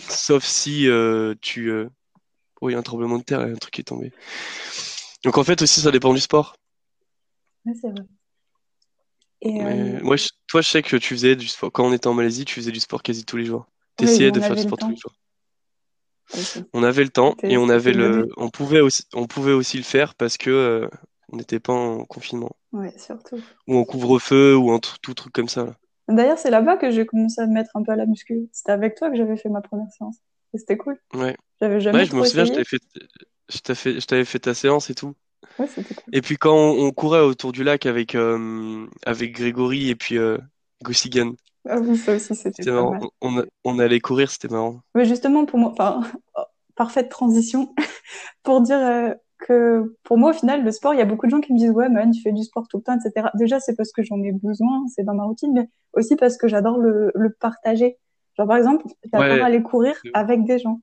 Sauf 0.09 0.43
si 0.43 0.89
euh, 0.89 1.33
tu 1.39 1.71
euh... 1.71 1.87
oh 2.59 2.69
il 2.69 2.73
y 2.73 2.75
a 2.75 2.79
un 2.79 2.83
tremblement 2.83 3.17
de 3.19 3.23
terre, 3.23 3.41
il 3.43 3.47
y 3.47 3.51
a 3.51 3.53
un 3.53 3.57
truc 3.57 3.73
qui 3.73 3.81
est 3.81 3.85
tombé. 3.85 4.11
Donc 5.23 5.37
en 5.37 5.43
fait 5.45 5.61
aussi 5.61 5.79
ça 5.79 5.91
dépend 5.91 6.13
du 6.13 6.19
sport. 6.19 6.55
Ouais, 7.65 7.73
c'est 7.79 7.89
vrai. 7.89 8.01
Euh, 9.45 9.99
moi, 10.01 10.15
toi, 10.47 10.61
je 10.61 10.67
sais 10.67 10.81
que 10.81 10.95
tu 10.97 11.15
faisais 11.15 11.35
du 11.35 11.47
sport. 11.47 11.71
Quand 11.71 11.85
on 11.85 11.93
était 11.93 12.07
en 12.07 12.13
Malaisie, 12.13 12.45
tu 12.45 12.55
faisais 12.55 12.71
du 12.71 12.79
sport 12.79 13.01
quasi 13.01 13.25
tous 13.25 13.37
les 13.37 13.45
jours. 13.45 13.65
Tu 13.97 14.05
essayais 14.05 14.31
de 14.31 14.39
faire 14.39 14.55
du 14.55 14.61
sport 14.61 14.77
tous 14.77 14.89
les 14.89 14.95
jours. 14.97 15.13
On 16.73 16.83
avait 16.83 17.03
le 17.03 17.09
temps 17.09 17.35
et 17.43 17.57
on 17.57 17.69
avait 17.69 17.93
le, 17.93 18.27
on 18.37 18.49
pouvait 18.49 18.79
aussi, 18.79 19.03
on 19.13 19.27
pouvait 19.27 19.51
aussi 19.51 19.77
le 19.77 19.83
faire 19.83 20.15
parce 20.15 20.37
que 20.37 20.49
euh, 20.49 20.87
on 21.31 21.37
n'était 21.37 21.59
pas 21.59 21.73
en 21.73 22.05
confinement. 22.05 22.51
Ouais, 22.71 22.93
surtout. 22.97 23.37
Ou 23.67 23.77
en 23.77 23.83
couvre-feu 23.83 24.55
ou 24.55 24.71
en 24.71 24.79
tout 24.79 25.13
truc 25.13 25.33
comme 25.33 25.49
ça. 25.49 25.75
D'ailleurs, 26.07 26.37
c'est 26.37 26.49
là-bas 26.49 26.77
que 26.77 26.91
j'ai 26.91 27.05
commencé 27.05 27.41
à 27.41 27.47
me 27.47 27.53
mettre 27.53 27.71
un 27.75 27.83
peu 27.83 27.91
à 27.91 27.95
la 27.95 28.05
muscu. 28.05 28.49
C'était 28.51 28.71
avec 28.71 28.95
toi 28.95 29.09
que 29.09 29.17
j'avais 29.17 29.37
fait 29.37 29.49
ma 29.49 29.61
première 29.61 29.89
séance. 29.91 30.17
Et 30.53 30.57
c'était 30.57 30.77
cool. 30.77 30.99
Ouais. 31.13 31.35
J'avais 31.61 31.79
jamais 31.79 31.99
ouais, 31.99 32.05
je 32.05 32.15
me 32.15 32.25
souviens, 32.25 32.45
je 32.45 32.51
t'avais 32.51 32.65
fait, 32.65 32.81
je 33.49 34.05
t'avais 34.05 34.25
fait 34.25 34.39
ta 34.39 34.53
séance 34.53 34.89
et 34.89 34.95
tout. 34.95 35.15
Et 36.11 36.21
puis 36.21 36.37
quand 36.37 36.55
on, 36.55 36.91
courait 36.91 37.21
autour 37.21 37.51
du 37.51 37.63
lac 37.63 37.85
avec, 37.85 38.15
euh, 38.15 38.87
avec 39.05 39.33
Grégory 39.33 39.89
et 39.89 39.95
puis 39.95 40.17
euh, 40.17 40.37
Gossigan. 40.83 41.33
Ah 41.67 41.79
oui, 41.79 41.95
ça 41.95 42.15
aussi, 42.15 42.35
c'était 42.35 42.71
marrant. 42.71 42.97
On, 43.21 43.43
on, 43.63 43.79
allait 43.79 43.99
courir, 43.99 44.31
c'était 44.31 44.47
marrant. 44.47 44.79
Mais 44.95 45.05
justement, 45.05 45.45
pour 45.45 45.59
moi, 45.59 45.71
enfin, 45.71 46.01
parfaite 46.75 47.09
transition 47.09 47.73
pour 48.43 48.61
dire 48.61 48.79
euh, 48.79 49.13
que 49.39 49.95
pour 50.03 50.17
moi, 50.17 50.31
au 50.31 50.33
final, 50.33 50.63
le 50.63 50.71
sport, 50.71 50.93
il 50.93 50.97
y 50.97 51.01
a 51.01 51.05
beaucoup 51.05 51.27
de 51.27 51.31
gens 51.31 51.41
qui 51.41 51.53
me 51.53 51.57
disent 51.57 51.71
Ouais, 51.71 51.89
man, 51.89 52.11
tu 52.11 52.21
fais 52.21 52.31
du 52.31 52.43
sport 52.43 52.67
tout 52.67 52.77
le 52.77 52.83
temps, 52.83 52.97
etc. 52.97 53.29
Déjà, 53.35 53.59
c'est 53.59 53.75
parce 53.75 53.91
que 53.91 54.01
j'en 54.01 54.21
ai 54.23 54.31
besoin, 54.31 54.83
c'est 54.87 55.03
dans 55.03 55.13
ma 55.13 55.23
routine, 55.23 55.53
mais 55.53 55.69
aussi 55.93 56.15
parce 56.15 56.37
que 56.37 56.47
j'adore 56.47 56.77
le, 56.77 57.11
le 57.13 57.31
partager. 57.31 57.97
Genre, 58.37 58.47
par 58.47 58.57
exemple, 58.57 58.85
j'adore 59.11 59.27
ouais. 59.27 59.41
aller 59.41 59.61
courir 59.61 59.95
avec 60.13 60.43
des 60.45 60.57
gens. 60.57 60.81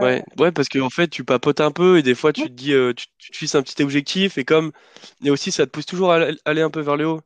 Ouais, 0.00 0.24
ouais, 0.38 0.50
parce 0.52 0.68
qu'en 0.68 0.80
en 0.86 0.90
fait, 0.90 1.08
tu 1.08 1.24
papotes 1.24 1.60
un 1.60 1.70
peu 1.70 1.96
et 1.98 2.02
des 2.02 2.14
fois, 2.16 2.32
tu 2.32 2.48
te 2.50 2.54
dis, 2.54 2.72
euh, 2.72 2.92
tu, 2.92 3.06
tu 3.18 3.30
te 3.30 3.36
fixes 3.36 3.54
un 3.54 3.62
petit 3.62 3.80
objectif 3.82 4.36
et 4.36 4.44
comme, 4.44 4.72
et 5.24 5.30
aussi, 5.30 5.52
ça 5.52 5.64
te 5.64 5.70
pousse 5.70 5.86
toujours 5.86 6.12
à 6.12 6.18
aller 6.44 6.60
un 6.62 6.70
peu 6.70 6.80
vers 6.80 6.96
le 6.96 7.06
haut. 7.06 7.20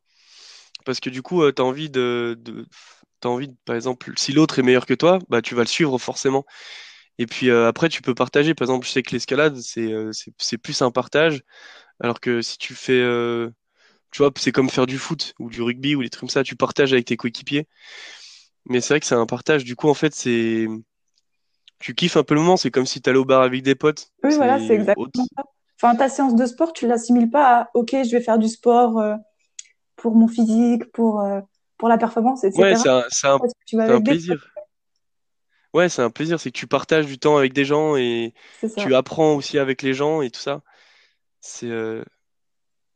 Parce 0.84 1.00
que 1.00 1.10
du 1.10 1.22
coup, 1.22 1.42
euh, 1.42 1.52
tu 1.52 1.62
as 1.62 1.64
envie 1.64 1.90
de, 1.90 2.36
de 2.40 2.66
t'as 3.20 3.28
envie, 3.30 3.50
par 3.66 3.76
exemple, 3.76 4.12
si 4.18 4.32
l'autre 4.32 4.58
est 4.60 4.62
meilleur 4.64 4.86
que 4.86 4.94
toi, 4.94 5.20
bah, 5.30 5.42
tu 5.42 5.54
vas 5.56 5.62
le 5.62 5.68
suivre 5.68 5.98
forcément. 5.98 6.46
Et 7.18 7.26
puis 7.26 7.50
euh, 7.50 7.68
après, 7.68 7.88
tu 7.90 8.02
peux 8.02 8.14
partager. 8.14 8.54
Par 8.54 8.66
exemple, 8.66 8.86
je 8.86 8.92
sais 8.92 9.02
que 9.02 9.12
l'escalade, 9.12 9.56
c'est 9.58 9.92
euh, 9.92 10.12
c'est 10.12 10.32
c'est 10.38 10.58
plus 10.58 10.82
un 10.82 10.90
partage. 10.92 11.42
Alors 12.00 12.20
que 12.20 12.42
si 12.42 12.58
tu 12.58 12.74
fais, 12.74 13.00
euh, 13.00 13.50
tu 14.12 14.18
vois, 14.22 14.32
c'est 14.38 14.52
comme 14.52 14.70
faire 14.70 14.86
du 14.86 14.98
foot 14.98 15.34
ou 15.40 15.50
du 15.50 15.62
rugby 15.62 15.94
ou 15.96 16.02
des 16.04 16.10
trucs 16.10 16.20
comme 16.22 16.28
ça, 16.30 16.44
tu 16.44 16.56
partages 16.56 16.92
avec 16.94 17.06
tes 17.06 17.16
coéquipiers. 17.18 17.68
Mais 18.66 18.80
c'est 18.80 18.94
vrai 18.94 19.00
que 19.00 19.06
c'est 19.06 19.14
un 19.14 19.26
partage. 19.26 19.64
Du 19.64 19.76
coup, 19.76 19.88
en 19.88 19.94
fait, 19.94 20.14
c'est 20.14 20.66
tu 21.78 21.94
kiffes 21.94 22.16
un 22.16 22.22
peu 22.22 22.34
le 22.34 22.40
moment, 22.40 22.56
c'est 22.56 22.70
comme 22.70 22.86
si 22.86 23.00
tu 23.00 23.10
allais 23.10 23.18
au 23.18 23.24
bar 23.24 23.42
avec 23.42 23.62
des 23.62 23.74
potes. 23.74 24.10
Oui, 24.22 24.34
voilà, 24.34 24.58
c'est 24.58 24.74
exactement 24.74 25.06
ça. 25.36 25.44
Enfin, 25.80 25.94
ta 25.94 26.08
séance 26.08 26.34
de 26.34 26.46
sport, 26.46 26.72
tu 26.72 26.86
l'assimiles 26.86 27.30
pas 27.30 27.60
à 27.60 27.70
OK, 27.74 27.90
je 27.92 28.10
vais 28.10 28.22
faire 28.22 28.38
du 28.38 28.48
sport 28.48 28.98
euh, 28.98 29.14
pour 29.96 30.14
mon 30.14 30.26
physique, 30.26 30.90
pour, 30.92 31.20
euh, 31.20 31.40
pour 31.76 31.88
la 31.88 31.98
performance, 31.98 32.44
etc. 32.44 32.62
Ouais, 32.62 32.76
c'est 32.76 32.88
un, 32.88 33.04
un, 33.78 33.94
un 33.96 34.00
plaisir. 34.00 34.48
Ouais, 35.74 35.90
c'est 35.90 36.00
un 36.00 36.08
plaisir, 36.08 36.40
c'est 36.40 36.50
que 36.50 36.58
tu 36.58 36.66
partages 36.66 37.04
du 37.04 37.18
temps 37.18 37.36
avec 37.36 37.52
des 37.52 37.66
gens 37.66 37.96
et 37.96 38.32
tu 38.78 38.94
apprends 38.94 39.34
aussi 39.34 39.58
avec 39.58 39.82
les 39.82 39.92
gens 39.92 40.22
et 40.22 40.30
tout 40.30 40.40
ça. 40.40 40.62
C'est. 41.40 41.68
Euh... 41.68 42.02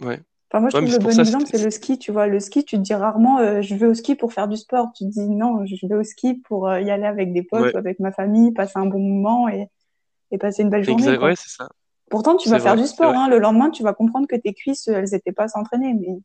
Ouais. 0.01 0.23
Enfin, 0.53 0.61
moi, 0.61 0.71
je 0.71 0.77
trouve 0.79 0.91
le 0.91 0.99
bon 0.99 1.19
exemple, 1.19 1.47
c'est 1.47 1.63
le 1.63 1.71
ski. 1.71 1.99
Tu 1.99 2.11
vois, 2.11 2.27
le 2.27 2.41
ski, 2.41 2.65
tu 2.65 2.77
te 2.77 2.81
dis 2.81 2.95
rarement, 2.95 3.39
euh, 3.39 3.63
je 3.63 3.75
vais 3.77 3.87
au 3.87 3.95
ski 3.95 4.17
pour 4.17 4.33
faire 4.33 4.49
du 4.49 4.57
sport. 4.57 4.89
Tu 4.95 5.05
te 5.05 5.11
dis 5.11 5.29
non, 5.29 5.65
je 5.65 5.87
vais 5.87 5.95
au 5.95 6.03
ski 6.03 6.35
pour 6.35 6.69
euh, 6.69 6.81
y 6.81 6.91
aller 6.91 7.07
avec 7.07 7.33
des 7.33 7.43
potes 7.43 7.73
ou 7.73 7.79
avec 7.79 8.01
ma 8.01 8.11
famille, 8.11 8.51
passer 8.53 8.79
un 8.79 8.87
bon 8.87 8.99
moment 8.99 9.49
et, 9.49 9.69
et 10.33 10.39
passer 10.39 10.63
une 10.63 10.71
belle 10.71 10.83
journée. 10.85 11.05
Exact, 11.05 11.23
ouais, 11.23 11.37
c'est 11.37 11.51
ça. 11.51 11.69
Pourtant, 12.11 12.37
tu 12.37 12.49
vas 12.49 12.59
faire 12.59 12.75
du 12.75 12.87
sport. 12.87 13.15
Hein, 13.15 13.29
le 13.29 13.39
lendemain, 13.39 13.71
tu 13.71 13.85
vas 13.85 13.93
comprendre 13.95 14.27
que 14.27 14.35
tes 14.37 14.53
cuisses, 14.53 14.89
elles 14.89 15.11
n'étaient 15.13 15.33
pas 15.33 15.47
s'entraîner. 15.47 15.95
Mais... 15.95 16.19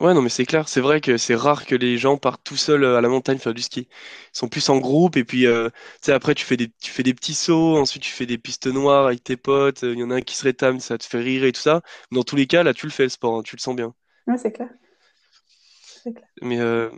Ouais, 0.00 0.14
non, 0.14 0.22
mais 0.22 0.30
c'est 0.30 0.46
clair. 0.46 0.66
C'est 0.68 0.80
vrai 0.80 1.00
que 1.02 1.18
c'est 1.18 1.34
rare 1.34 1.66
que 1.66 1.74
les 1.74 1.98
gens 1.98 2.16
partent 2.16 2.42
tout 2.42 2.56
seuls 2.56 2.84
euh, 2.84 2.96
à 2.96 3.00
la 3.02 3.08
montagne 3.10 3.36
faire 3.38 3.52
du 3.52 3.60
ski. 3.60 3.86
Ils 3.90 4.38
sont 4.38 4.48
plus 4.48 4.66
en 4.70 4.78
groupe 4.78 5.16
et 5.18 5.24
puis, 5.24 5.46
euh, 5.46 5.68
tu 5.68 6.06
sais, 6.06 6.12
après, 6.12 6.34
tu 6.34 6.44
fais 6.44 6.56
des, 6.56 6.70
tu 6.80 6.90
fais 6.90 7.02
des 7.02 7.12
petits 7.12 7.34
sauts. 7.34 7.76
Ensuite, 7.76 8.02
tu 8.02 8.10
fais 8.10 8.24
des 8.24 8.38
pistes 8.38 8.66
noires 8.66 9.06
avec 9.06 9.22
tes 9.22 9.36
potes. 9.36 9.82
Il 9.82 9.98
y 9.98 10.02
en 10.02 10.10
a 10.10 10.16
un 10.16 10.20
qui 10.22 10.36
se 10.36 10.44
rétame, 10.44 10.80
ça 10.80 10.96
te 10.96 11.04
fait 11.04 11.20
rire 11.20 11.44
et 11.44 11.52
tout 11.52 11.60
ça. 11.60 11.82
Dans 12.12 12.22
tous 12.22 12.36
les 12.36 12.46
cas, 12.46 12.62
là, 12.62 12.72
tu 12.72 12.86
le 12.86 12.92
fais 12.92 13.02
le 13.02 13.08
sport. 13.10 13.36
Hein, 13.38 13.42
tu 13.42 13.56
le 13.56 13.60
sens 13.60 13.76
bien. 13.76 13.94
Ouais, 14.26 14.38
c'est 14.38 14.52
clair. 14.52 14.68
clair. 16.02 16.24
Mais, 16.42 16.58
euh, 16.60 16.88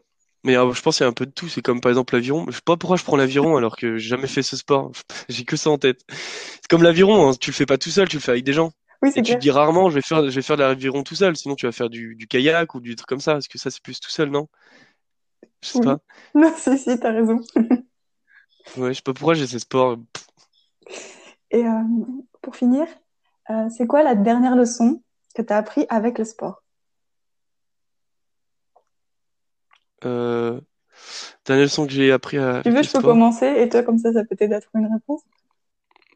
mais 0.44 0.54
je 0.54 0.82
pense 0.82 0.96
qu'il 0.98 1.04
y 1.04 1.06
a 1.06 1.10
un 1.10 1.12
peu 1.12 1.26
de 1.26 1.32
tout. 1.32 1.48
C'est 1.48 1.62
comme 1.62 1.80
par 1.80 1.90
exemple 1.90 2.14
l'aviron. 2.14 2.46
Je 2.48 2.52
sais 2.56 2.60
pas 2.64 2.76
pourquoi 2.76 2.96
je 2.96 3.04
prends 3.04 3.16
l'aviron 3.16 3.56
alors 3.56 3.76
que 3.76 3.98
j'ai 3.98 4.08
jamais 4.10 4.28
fait 4.28 4.42
ce 4.42 4.56
sport. 4.56 4.92
J'ai 5.28 5.44
que 5.44 5.56
ça 5.56 5.70
en 5.70 5.78
tête. 5.78 6.02
C'est 6.08 6.68
comme 6.68 6.82
l'aviron. 6.82 7.28
Hein, 7.30 7.34
tu 7.40 7.50
le 7.50 7.54
fais 7.54 7.66
pas 7.66 7.78
tout 7.78 7.90
seul, 7.90 8.08
tu 8.08 8.16
le 8.16 8.22
fais 8.22 8.32
avec 8.32 8.44
des 8.44 8.52
gens. 8.52 8.72
Oui, 9.02 9.10
et 9.16 9.22
tu 9.22 9.34
te 9.34 9.38
dis 9.38 9.50
rarement, 9.50 9.90
je 9.90 9.96
vais 9.96 10.00
faire, 10.00 10.22
je 10.30 10.34
vais 10.34 10.42
faire 10.42 10.56
de 10.56 10.62
l'aviron 10.62 11.02
tout 11.02 11.16
seul. 11.16 11.36
Sinon, 11.36 11.56
tu 11.56 11.66
vas 11.66 11.72
faire 11.72 11.90
du, 11.90 12.14
du 12.14 12.26
kayak 12.26 12.74
ou 12.74 12.80
du 12.80 12.94
truc 12.94 13.08
comme 13.08 13.20
ça. 13.20 13.36
Est-ce 13.36 13.48
que 13.48 13.58
ça, 13.58 13.70
c'est 13.70 13.82
plus 13.82 13.98
tout 13.98 14.10
seul, 14.10 14.30
non? 14.30 14.48
Je 15.60 15.68
sais 15.68 15.78
oui. 15.80 15.84
pas. 15.84 15.98
Non, 16.34 16.52
si, 16.56 16.78
si, 16.78 16.98
t'as 16.98 17.12
raison. 17.12 17.40
ouais, 18.76 18.88
je 18.88 18.92
sais 18.94 19.02
pas 19.02 19.12
pourquoi 19.12 19.34
j'ai 19.34 19.46
ces 19.46 19.58
sports. 19.58 19.98
Et 21.50 21.66
euh, 21.66 21.82
pour 22.40 22.56
finir, 22.56 22.86
euh, 23.50 23.68
c'est 23.76 23.86
quoi 23.86 24.02
la 24.02 24.14
dernière 24.14 24.56
leçon 24.56 25.02
que 25.34 25.42
tu 25.42 25.52
as 25.52 25.56
appris 25.56 25.84
avec 25.88 26.18
le 26.18 26.24
sport? 26.24 26.62
Euh, 30.04 30.60
Dernière 31.44 31.64
leçon 31.64 31.86
que 31.86 31.92
j'ai 31.92 32.12
appris 32.12 32.38
à. 32.38 32.62
Tu 32.62 32.70
veux, 32.70 32.82
je 32.82 32.92
peux 32.92 33.02
commencer 33.02 33.46
et 33.46 33.68
toi, 33.68 33.82
comme 33.82 33.98
ça, 33.98 34.12
ça 34.12 34.24
peut 34.24 34.36
t'aider 34.36 34.54
à 34.54 34.60
trouver 34.60 34.84
une 34.84 34.92
réponse? 34.92 35.22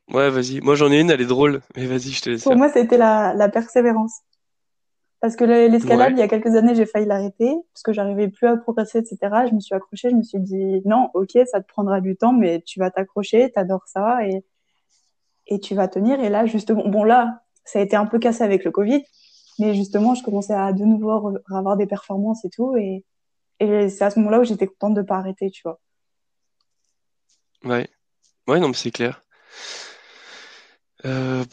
Ouais, 0.09 0.31
vas-y. 0.31 0.61
Moi, 0.61 0.75
j'en 0.75 0.91
ai 0.93 1.01
une, 1.01 1.11
elle 1.11 1.21
est 1.21 1.27
drôle. 1.27 1.63
Mais 1.77 1.87
vas-y, 1.87 2.11
je 2.11 2.23
te 2.23 2.31
laisse. 2.31 2.43
Pour 2.43 2.53
faire. 2.53 2.59
moi, 2.59 2.69
c'était 2.69 2.97
la, 2.97 3.35
la 3.35 3.49
persévérance. 3.49 4.21
Parce 5.21 5.35
que 5.35 5.45
l'escalade, 5.45 6.13
il 6.13 6.19
y 6.19 6.23
a 6.23 6.29
quelques 6.29 6.55
années, 6.55 6.75
j'ai 6.75 6.87
failli 6.87 7.07
l'arrêter 7.07 7.53
parce 7.73 7.83
que 7.83 7.93
j'arrivais 7.93 8.29
plus 8.29 8.47
à 8.47 8.57
progresser, 8.57 8.99
etc. 8.99 9.19
Je 9.49 9.55
me 9.55 9.61
suis 9.61 9.75
accrochée, 9.75 10.11
je 10.11 10.15
me 10.15 10.23
suis 10.23 10.39
dit 10.39 10.83
non, 10.85 11.11
ok, 11.15 11.31
ça 11.51 11.61
te 11.61 11.67
prendra 11.67 12.01
du 12.01 12.17
temps, 12.17 12.33
mais 12.33 12.63
tu 12.65 12.79
vas 12.79 12.91
t'accrocher, 12.91 13.51
t'adores 13.51 13.89
ça 13.89 14.25
et 14.27 14.45
et 15.49 15.59
tu 15.59 15.75
vas 15.75 15.89
tenir. 15.89 16.21
Et 16.21 16.29
là, 16.29 16.45
justement, 16.47 16.87
bon 16.87 17.03
là, 17.03 17.43
ça 17.65 17.79
a 17.79 17.83
été 17.83 17.97
un 17.97 18.07
peu 18.07 18.19
cassé 18.19 18.45
avec 18.45 18.63
le 18.65 18.71
Covid, 18.71 19.03
mais 19.59 19.75
justement, 19.75 20.15
je 20.15 20.23
commençais 20.23 20.55
à 20.55 20.73
de 20.73 20.85
nouveau 20.85 21.35
avoir 21.51 21.77
des 21.77 21.87
performances 21.87 22.45
et 22.45 22.51
tout, 22.51 22.77
et 22.77 23.05
et 23.59 23.89
c'est 23.89 24.05
à 24.05 24.11
ce 24.11 24.19
moment-là 24.19 24.41
où 24.41 24.45
j'étais 24.45 24.67
contente 24.67 24.95
de 24.95 25.03
pas 25.03 25.17
arrêter, 25.17 25.51
tu 25.51 25.63
vois. 25.65 25.81
Ouais, 27.65 27.89
ouais, 28.47 28.61
non, 28.61 28.69
mais 28.69 28.75
c'est 28.75 28.91
clair. 28.91 29.23
Euh, 31.07 31.45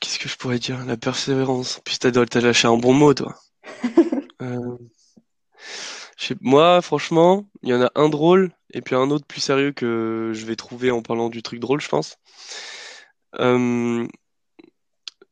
qu'est-ce 0.00 0.18
que 0.18 0.28
je 0.28 0.36
pourrais 0.36 0.58
dire? 0.58 0.84
La 0.84 0.96
persévérance. 0.96 1.80
Puis 1.84 1.98
t'as, 1.98 2.10
t'as 2.10 2.40
lâché 2.40 2.68
un 2.68 2.76
bon 2.76 2.92
mot, 2.92 3.14
toi. 3.14 3.34
Euh, 4.42 4.76
moi, 6.40 6.82
franchement, 6.82 7.46
il 7.62 7.68
y 7.68 7.74
en 7.74 7.82
a 7.82 7.92
un 7.94 8.08
drôle 8.08 8.50
et 8.74 8.80
puis 8.80 8.96
un 8.96 9.08
autre 9.10 9.24
plus 9.24 9.40
sérieux 9.40 9.70
que 9.70 10.32
je 10.34 10.44
vais 10.46 10.56
trouver 10.56 10.90
en 10.90 11.00
parlant 11.00 11.28
du 11.28 11.44
truc 11.44 11.60
drôle, 11.60 11.80
je 11.80 11.88
pense. 11.88 12.16
Euh, 13.38 14.04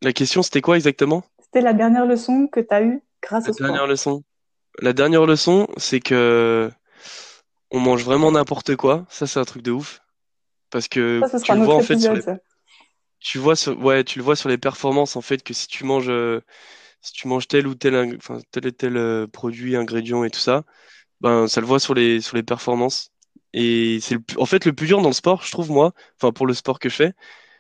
la 0.01 0.13
question, 0.13 0.43
c'était 0.43 0.61
quoi 0.61 0.77
exactement? 0.77 1.25
C'était 1.43 1.61
la 1.61 1.73
dernière 1.73 2.07
leçon 2.07 2.47
que 2.47 2.61
tu 2.61 2.73
as 2.73 2.83
eue 2.83 3.03
grâce 3.21 3.45
La 3.45 3.51
au 3.51 3.53
sport. 3.53 3.67
dernière 3.67 3.87
leçon. 3.89 4.23
La 4.81 4.93
dernière 4.93 5.27
leçon, 5.27 5.67
c'est 5.77 5.99
que 6.01 6.71
on 7.73 7.81
mange 7.81 8.05
vraiment 8.05 8.31
n'importe 8.31 8.77
quoi. 8.77 9.07
Ça, 9.09 9.27
c'est 9.27 9.41
un 9.41 9.45
truc 9.45 9.63
de 9.63 9.73
ouf. 9.73 10.01
Parce 10.71 10.87
que 10.87 11.21
Ça, 11.23 11.39
ce 11.39 11.43
tu 11.43 11.47
sera 11.47 11.55
un 11.55 11.61
le 11.61 11.65
vois 11.65 11.75
en 11.75 11.81
fait 11.83 11.99
sur 11.99 12.15
les. 12.15 12.23
Tu 13.21 13.39
vois 13.39 13.57
sur, 13.57 13.79
ouais, 13.81 14.05
tu 14.05 14.19
le 14.19 14.25
vois 14.25 14.37
sur 14.37 14.49
les 14.49 14.59
performances 14.59 15.17
en 15.17 15.21
fait 15.23 15.43
que 15.43 15.55
si 15.55 15.69
tu 15.69 15.85
manges, 15.85 16.09
euh, 16.11 16.41
si 17.03 17.13
tu 17.13 17.29
manges 17.29 17.49
tel 17.49 17.67
ou 17.67 17.75
tel, 17.75 18.17
enfin 18.19 18.39
tel 18.53 18.67
et 18.67 18.73
tel 18.73 18.97
euh, 18.97 19.27
produit, 19.27 19.77
ingrédient 19.77 20.25
et 20.25 20.31
tout 20.31 20.41
ça, 20.41 20.65
ben 21.21 21.49
ça 21.49 21.61
le 21.63 21.67
voit 21.69 21.81
sur 21.81 21.95
les 21.95 22.21
sur 22.23 22.37
les 22.37 22.43
performances. 22.45 23.13
Et 23.55 24.01
c'est 24.03 24.19
en 24.39 24.47
fait 24.47 24.65
le 24.67 24.75
plus 24.75 24.87
dur 24.89 25.03
dans 25.03 25.09
le 25.11 25.15
sport, 25.15 25.43
je 25.45 25.51
trouve 25.53 25.71
moi, 25.71 25.93
enfin 26.21 26.33
pour 26.33 26.47
le 26.47 26.55
sport 26.55 26.79
que 26.81 26.89
je 26.91 26.97
fais, 26.97 27.13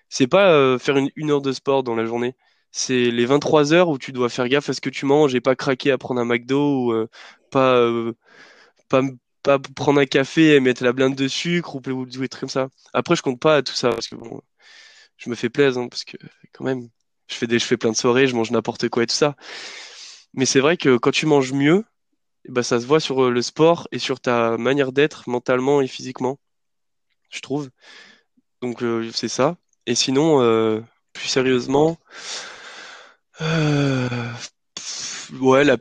c'est 0.09 0.27
pas 0.29 0.53
euh, 0.53 0.79
faire 0.79 0.97
une, 0.99 1.11
une 1.17 1.31
heure 1.31 1.43
de 1.43 1.53
sport 1.53 1.83
dans 1.83 1.95
la 1.97 2.07
journée. 2.07 2.37
C'est 2.73 3.11
les 3.11 3.27
23 3.27 3.73
heures 3.73 3.89
où 3.89 3.99
tu 3.99 4.13
dois 4.13 4.29
faire 4.29 4.49
gaffe 4.49 4.69
à 4.71 4.75
ce 4.75 4.81
que 4.81 4.91
tu 4.91 5.07
manges 5.07 5.35
et 5.35 5.41
pas 5.41 5.57
craquer 5.57 5.93
à 5.93 5.99
prendre 5.99 6.21
un 6.21 6.25
McDo 6.27 6.87
ou 6.89 6.93
euh, 6.93 7.09
pas, 7.51 7.77
euh, 7.77 8.15
pas, 8.89 9.03
pas 9.43 9.59
prendre 9.59 10.01
un 10.01 10.07
café 10.07 10.55
et 10.57 10.61
mettre 10.61 10.85
la 10.85 10.93
blinde 10.93 11.15
de 11.15 11.29
sucre 11.29 11.77
ou, 11.77 11.81
ou 11.91 12.07
des 12.07 12.29
trucs 12.29 12.41
comme 12.41 12.49
ça. 12.49 12.69
Après, 12.93 13.17
je 13.17 13.23
compte 13.23 13.41
pas 13.41 13.57
à 13.57 13.63
tout 13.63 13.75
ça 13.75 13.91
parce 13.91 14.09
que 14.09 14.17
bon, 14.17 14.41
je 15.21 15.31
me 15.31 15.37
fais 15.37 15.51
plaisir 15.51 15.83
hein, 15.83 15.89
parce 15.89 16.05
que 16.05 16.19
quand 16.53 16.65
même, 16.65 16.89
je 17.29 17.37
fais 17.37 17.47
des, 17.47 17.61
je 17.61 17.67
fais 17.67 17.79
plein 17.79 17.93
de 17.93 17.97
soirées, 17.97 18.27
je 18.27 18.35
mange 18.37 18.51
n'importe 18.51 18.89
quoi 18.91 19.05
et 19.05 19.07
tout 19.07 19.15
ça. 19.17 19.37
Mais 20.35 20.47
c'est 20.47 20.61
vrai 20.61 20.77
que 20.77 20.97
quand 20.97 21.13
tu 21.13 21.27
manges 21.27 21.53
mieux, 21.53 21.85
ben, 22.49 22.63
ça 22.63 22.81
se 22.81 22.87
voit 22.87 23.01
sur 23.01 23.25
euh, 23.27 23.31
le 23.31 23.43
sport 23.43 23.89
et 23.93 24.01
sur 24.01 24.21
ta 24.21 24.57
manière 24.59 24.93
d'être 24.93 25.29
mentalement 25.29 25.83
et 25.83 25.89
physiquement, 25.89 26.39
je 27.31 27.41
trouve. 27.41 27.71
Donc 28.63 28.83
euh, 28.83 29.11
c'est 29.15 29.29
ça. 29.29 29.57
Et 29.87 29.95
sinon, 29.97 30.43
euh, 30.43 30.81
plus 31.15 31.29
sérieusement, 31.29 31.99
euh, 33.41 34.09
ouais, 35.41 35.65
la, 35.65 35.77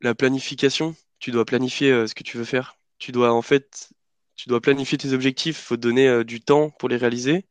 la 0.00 0.14
planification. 0.14 0.94
Tu 1.18 1.30
dois 1.30 1.44
planifier 1.44 1.90
euh, 1.92 2.06
ce 2.06 2.14
que 2.14 2.22
tu 2.24 2.36
veux 2.36 2.44
faire. 2.44 2.76
Tu 2.98 3.12
dois 3.12 3.32
en 3.32 3.42
fait, 3.42 3.90
tu 4.36 4.48
dois 4.48 4.60
planifier 4.60 4.98
tes 4.98 5.12
objectifs. 5.12 5.58
Faut 5.58 5.76
te 5.76 5.82
donner 5.82 6.24
du 6.24 6.40
temps 6.40 6.70
pour 6.70 6.88
les 6.88 6.96
réaliser, 6.96 7.46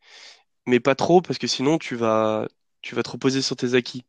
mais 0.67 0.79
pas 0.79 0.95
trop 0.95 1.21
parce 1.21 1.39
que 1.39 1.47
sinon 1.47 1.77
tu 1.77 1.95
vas, 1.95 2.47
tu 2.81 2.95
vas 2.95 3.03
te 3.03 3.11
reposer 3.11 3.41
sur 3.41 3.55
tes 3.55 3.73
acquis. 3.75 4.05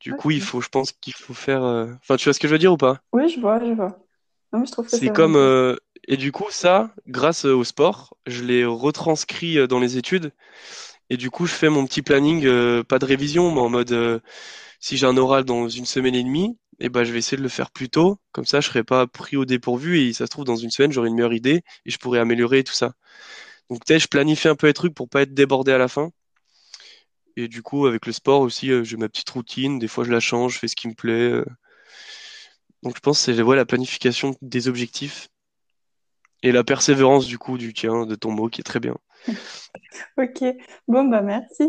Du 0.00 0.14
coup, 0.14 0.30
il 0.30 0.40
faut, 0.42 0.60
je 0.60 0.68
pense 0.68 0.92
qu'il 0.92 1.14
faut 1.14 1.34
faire. 1.34 1.62
euh, 1.62 1.86
Enfin, 2.02 2.16
tu 2.16 2.24
vois 2.24 2.34
ce 2.34 2.38
que 2.40 2.48
je 2.48 2.52
veux 2.52 2.58
dire 2.58 2.72
ou 2.72 2.76
pas? 2.76 3.00
Oui, 3.12 3.28
je 3.28 3.40
vois, 3.40 3.58
je 3.64 3.72
vois. 3.72 3.98
Non, 4.52 4.60
mais 4.60 4.66
je 4.66 4.72
trouve 4.72 4.86
que 4.86 4.90
c'est 4.92 5.10
comme 5.10 5.36
euh, 5.36 5.76
et 6.06 6.16
du 6.16 6.32
coup 6.32 6.46
ça, 6.50 6.94
grâce 7.08 7.44
euh, 7.46 7.54
au 7.54 7.64
sport, 7.64 8.16
je 8.26 8.44
l'ai 8.44 8.64
retranscrit 8.64 9.58
euh, 9.58 9.66
dans 9.66 9.80
les 9.80 9.96
études. 9.96 10.32
Et 11.10 11.16
du 11.16 11.30
coup, 11.30 11.46
je 11.46 11.54
fais 11.54 11.68
mon 11.70 11.86
petit 11.86 12.02
planning, 12.02 12.44
euh, 12.46 12.84
pas 12.84 12.98
de 12.98 13.04
révision, 13.06 13.52
mais 13.54 13.60
en 13.60 13.68
mode 13.70 13.92
euh, 13.92 14.20
si 14.80 14.96
j'ai 14.96 15.06
un 15.06 15.16
oral 15.16 15.44
dans 15.44 15.68
une 15.68 15.86
semaine 15.86 16.14
et 16.16 16.24
demie, 16.24 16.58
et 16.80 16.88
ben 16.90 17.04
je 17.04 17.12
vais 17.12 17.18
essayer 17.18 17.38
de 17.38 17.42
le 17.42 17.48
faire 17.50 17.70
plus 17.72 17.90
tôt. 17.90 18.18
Comme 18.32 18.46
ça, 18.46 18.60
je 18.60 18.68
serai 18.68 18.84
pas 18.84 19.06
pris 19.06 19.36
au 19.36 19.44
dépourvu 19.46 20.00
et 20.00 20.12
ça 20.14 20.26
se 20.26 20.30
trouve 20.30 20.44
dans 20.46 20.56
une 20.56 20.70
semaine, 20.70 20.92
j'aurai 20.92 21.08
une 21.10 21.16
meilleure 21.16 21.34
idée 21.34 21.62
et 21.86 21.90
je 21.90 21.98
pourrai 21.98 22.20
améliorer 22.20 22.64
tout 22.64 22.74
ça. 22.74 22.94
Donc 23.70 23.84
peut-être 23.84 24.02
je 24.02 24.08
planifie 24.08 24.48
un 24.48 24.56
peu 24.56 24.66
les 24.66 24.74
trucs 24.74 24.94
pour 24.94 25.08
pas 25.08 25.22
être 25.22 25.34
débordé 25.34 25.72
à 25.72 25.78
la 25.78 25.88
fin. 25.88 26.10
Et 27.36 27.48
du 27.48 27.62
coup, 27.62 27.86
avec 27.86 28.06
le 28.06 28.12
sport 28.12 28.40
aussi, 28.40 28.70
euh, 28.70 28.82
j'ai 28.84 28.96
ma 28.96 29.08
petite 29.08 29.28
routine. 29.28 29.78
Des 29.78 29.88
fois, 29.88 30.04
je 30.04 30.10
la 30.10 30.20
change, 30.20 30.54
je 30.54 30.58
fais 30.58 30.68
ce 30.68 30.76
qui 30.76 30.88
me 30.88 30.94
plaît. 30.94 31.30
euh. 31.30 31.44
Donc 32.82 32.96
je 32.96 33.00
pense 33.00 33.24
que 33.24 33.34
c'est 33.34 33.42
ouais, 33.42 33.56
la 33.56 33.66
planification 33.66 34.34
des 34.42 34.68
objectifs 34.68 35.28
et 36.42 36.52
la 36.52 36.64
persévérance 36.64 37.26
du 37.26 37.38
coup 37.38 37.58
du 37.58 37.72
tien, 37.74 38.06
de 38.06 38.14
ton 38.14 38.30
mot 38.30 38.48
qui 38.48 38.60
est 38.60 38.64
très 38.64 38.80
bien. 38.80 38.96
Ok. 40.18 40.44
Bon, 40.88 41.04
bah 41.04 41.22
merci. 41.22 41.64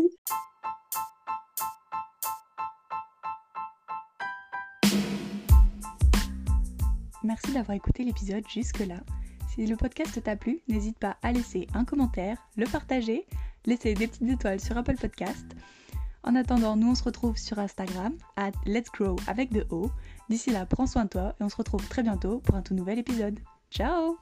Merci 7.24 7.52
d'avoir 7.52 7.76
écouté 7.76 8.04
l'épisode 8.04 8.44
jusque-là. 8.48 9.00
Si 9.58 9.66
le 9.66 9.74
podcast 9.74 10.22
t'a 10.22 10.36
plu, 10.36 10.60
n'hésite 10.68 11.00
pas 11.00 11.16
à 11.20 11.32
laisser 11.32 11.66
un 11.74 11.84
commentaire, 11.84 12.38
le 12.56 12.64
partager, 12.64 13.26
laisser 13.66 13.92
des 13.94 14.06
petites 14.06 14.28
étoiles 14.28 14.60
sur 14.60 14.78
Apple 14.78 14.94
Podcast. 14.94 15.46
En 16.22 16.36
attendant, 16.36 16.76
nous 16.76 16.90
on 16.90 16.94
se 16.94 17.02
retrouve 17.02 17.36
sur 17.36 17.58
Instagram, 17.58 18.14
at 18.36 18.52
Let's 18.66 18.88
Grow 18.92 19.16
avec 19.26 19.52
de 19.52 19.66
O. 19.70 19.90
D'ici 20.28 20.50
là, 20.50 20.64
prends 20.64 20.86
soin 20.86 21.06
de 21.06 21.08
toi 21.08 21.34
et 21.40 21.42
on 21.42 21.48
se 21.48 21.56
retrouve 21.56 21.84
très 21.88 22.04
bientôt 22.04 22.38
pour 22.38 22.54
un 22.54 22.62
tout 22.62 22.74
nouvel 22.74 23.00
épisode. 23.00 23.40
Ciao 23.68 24.18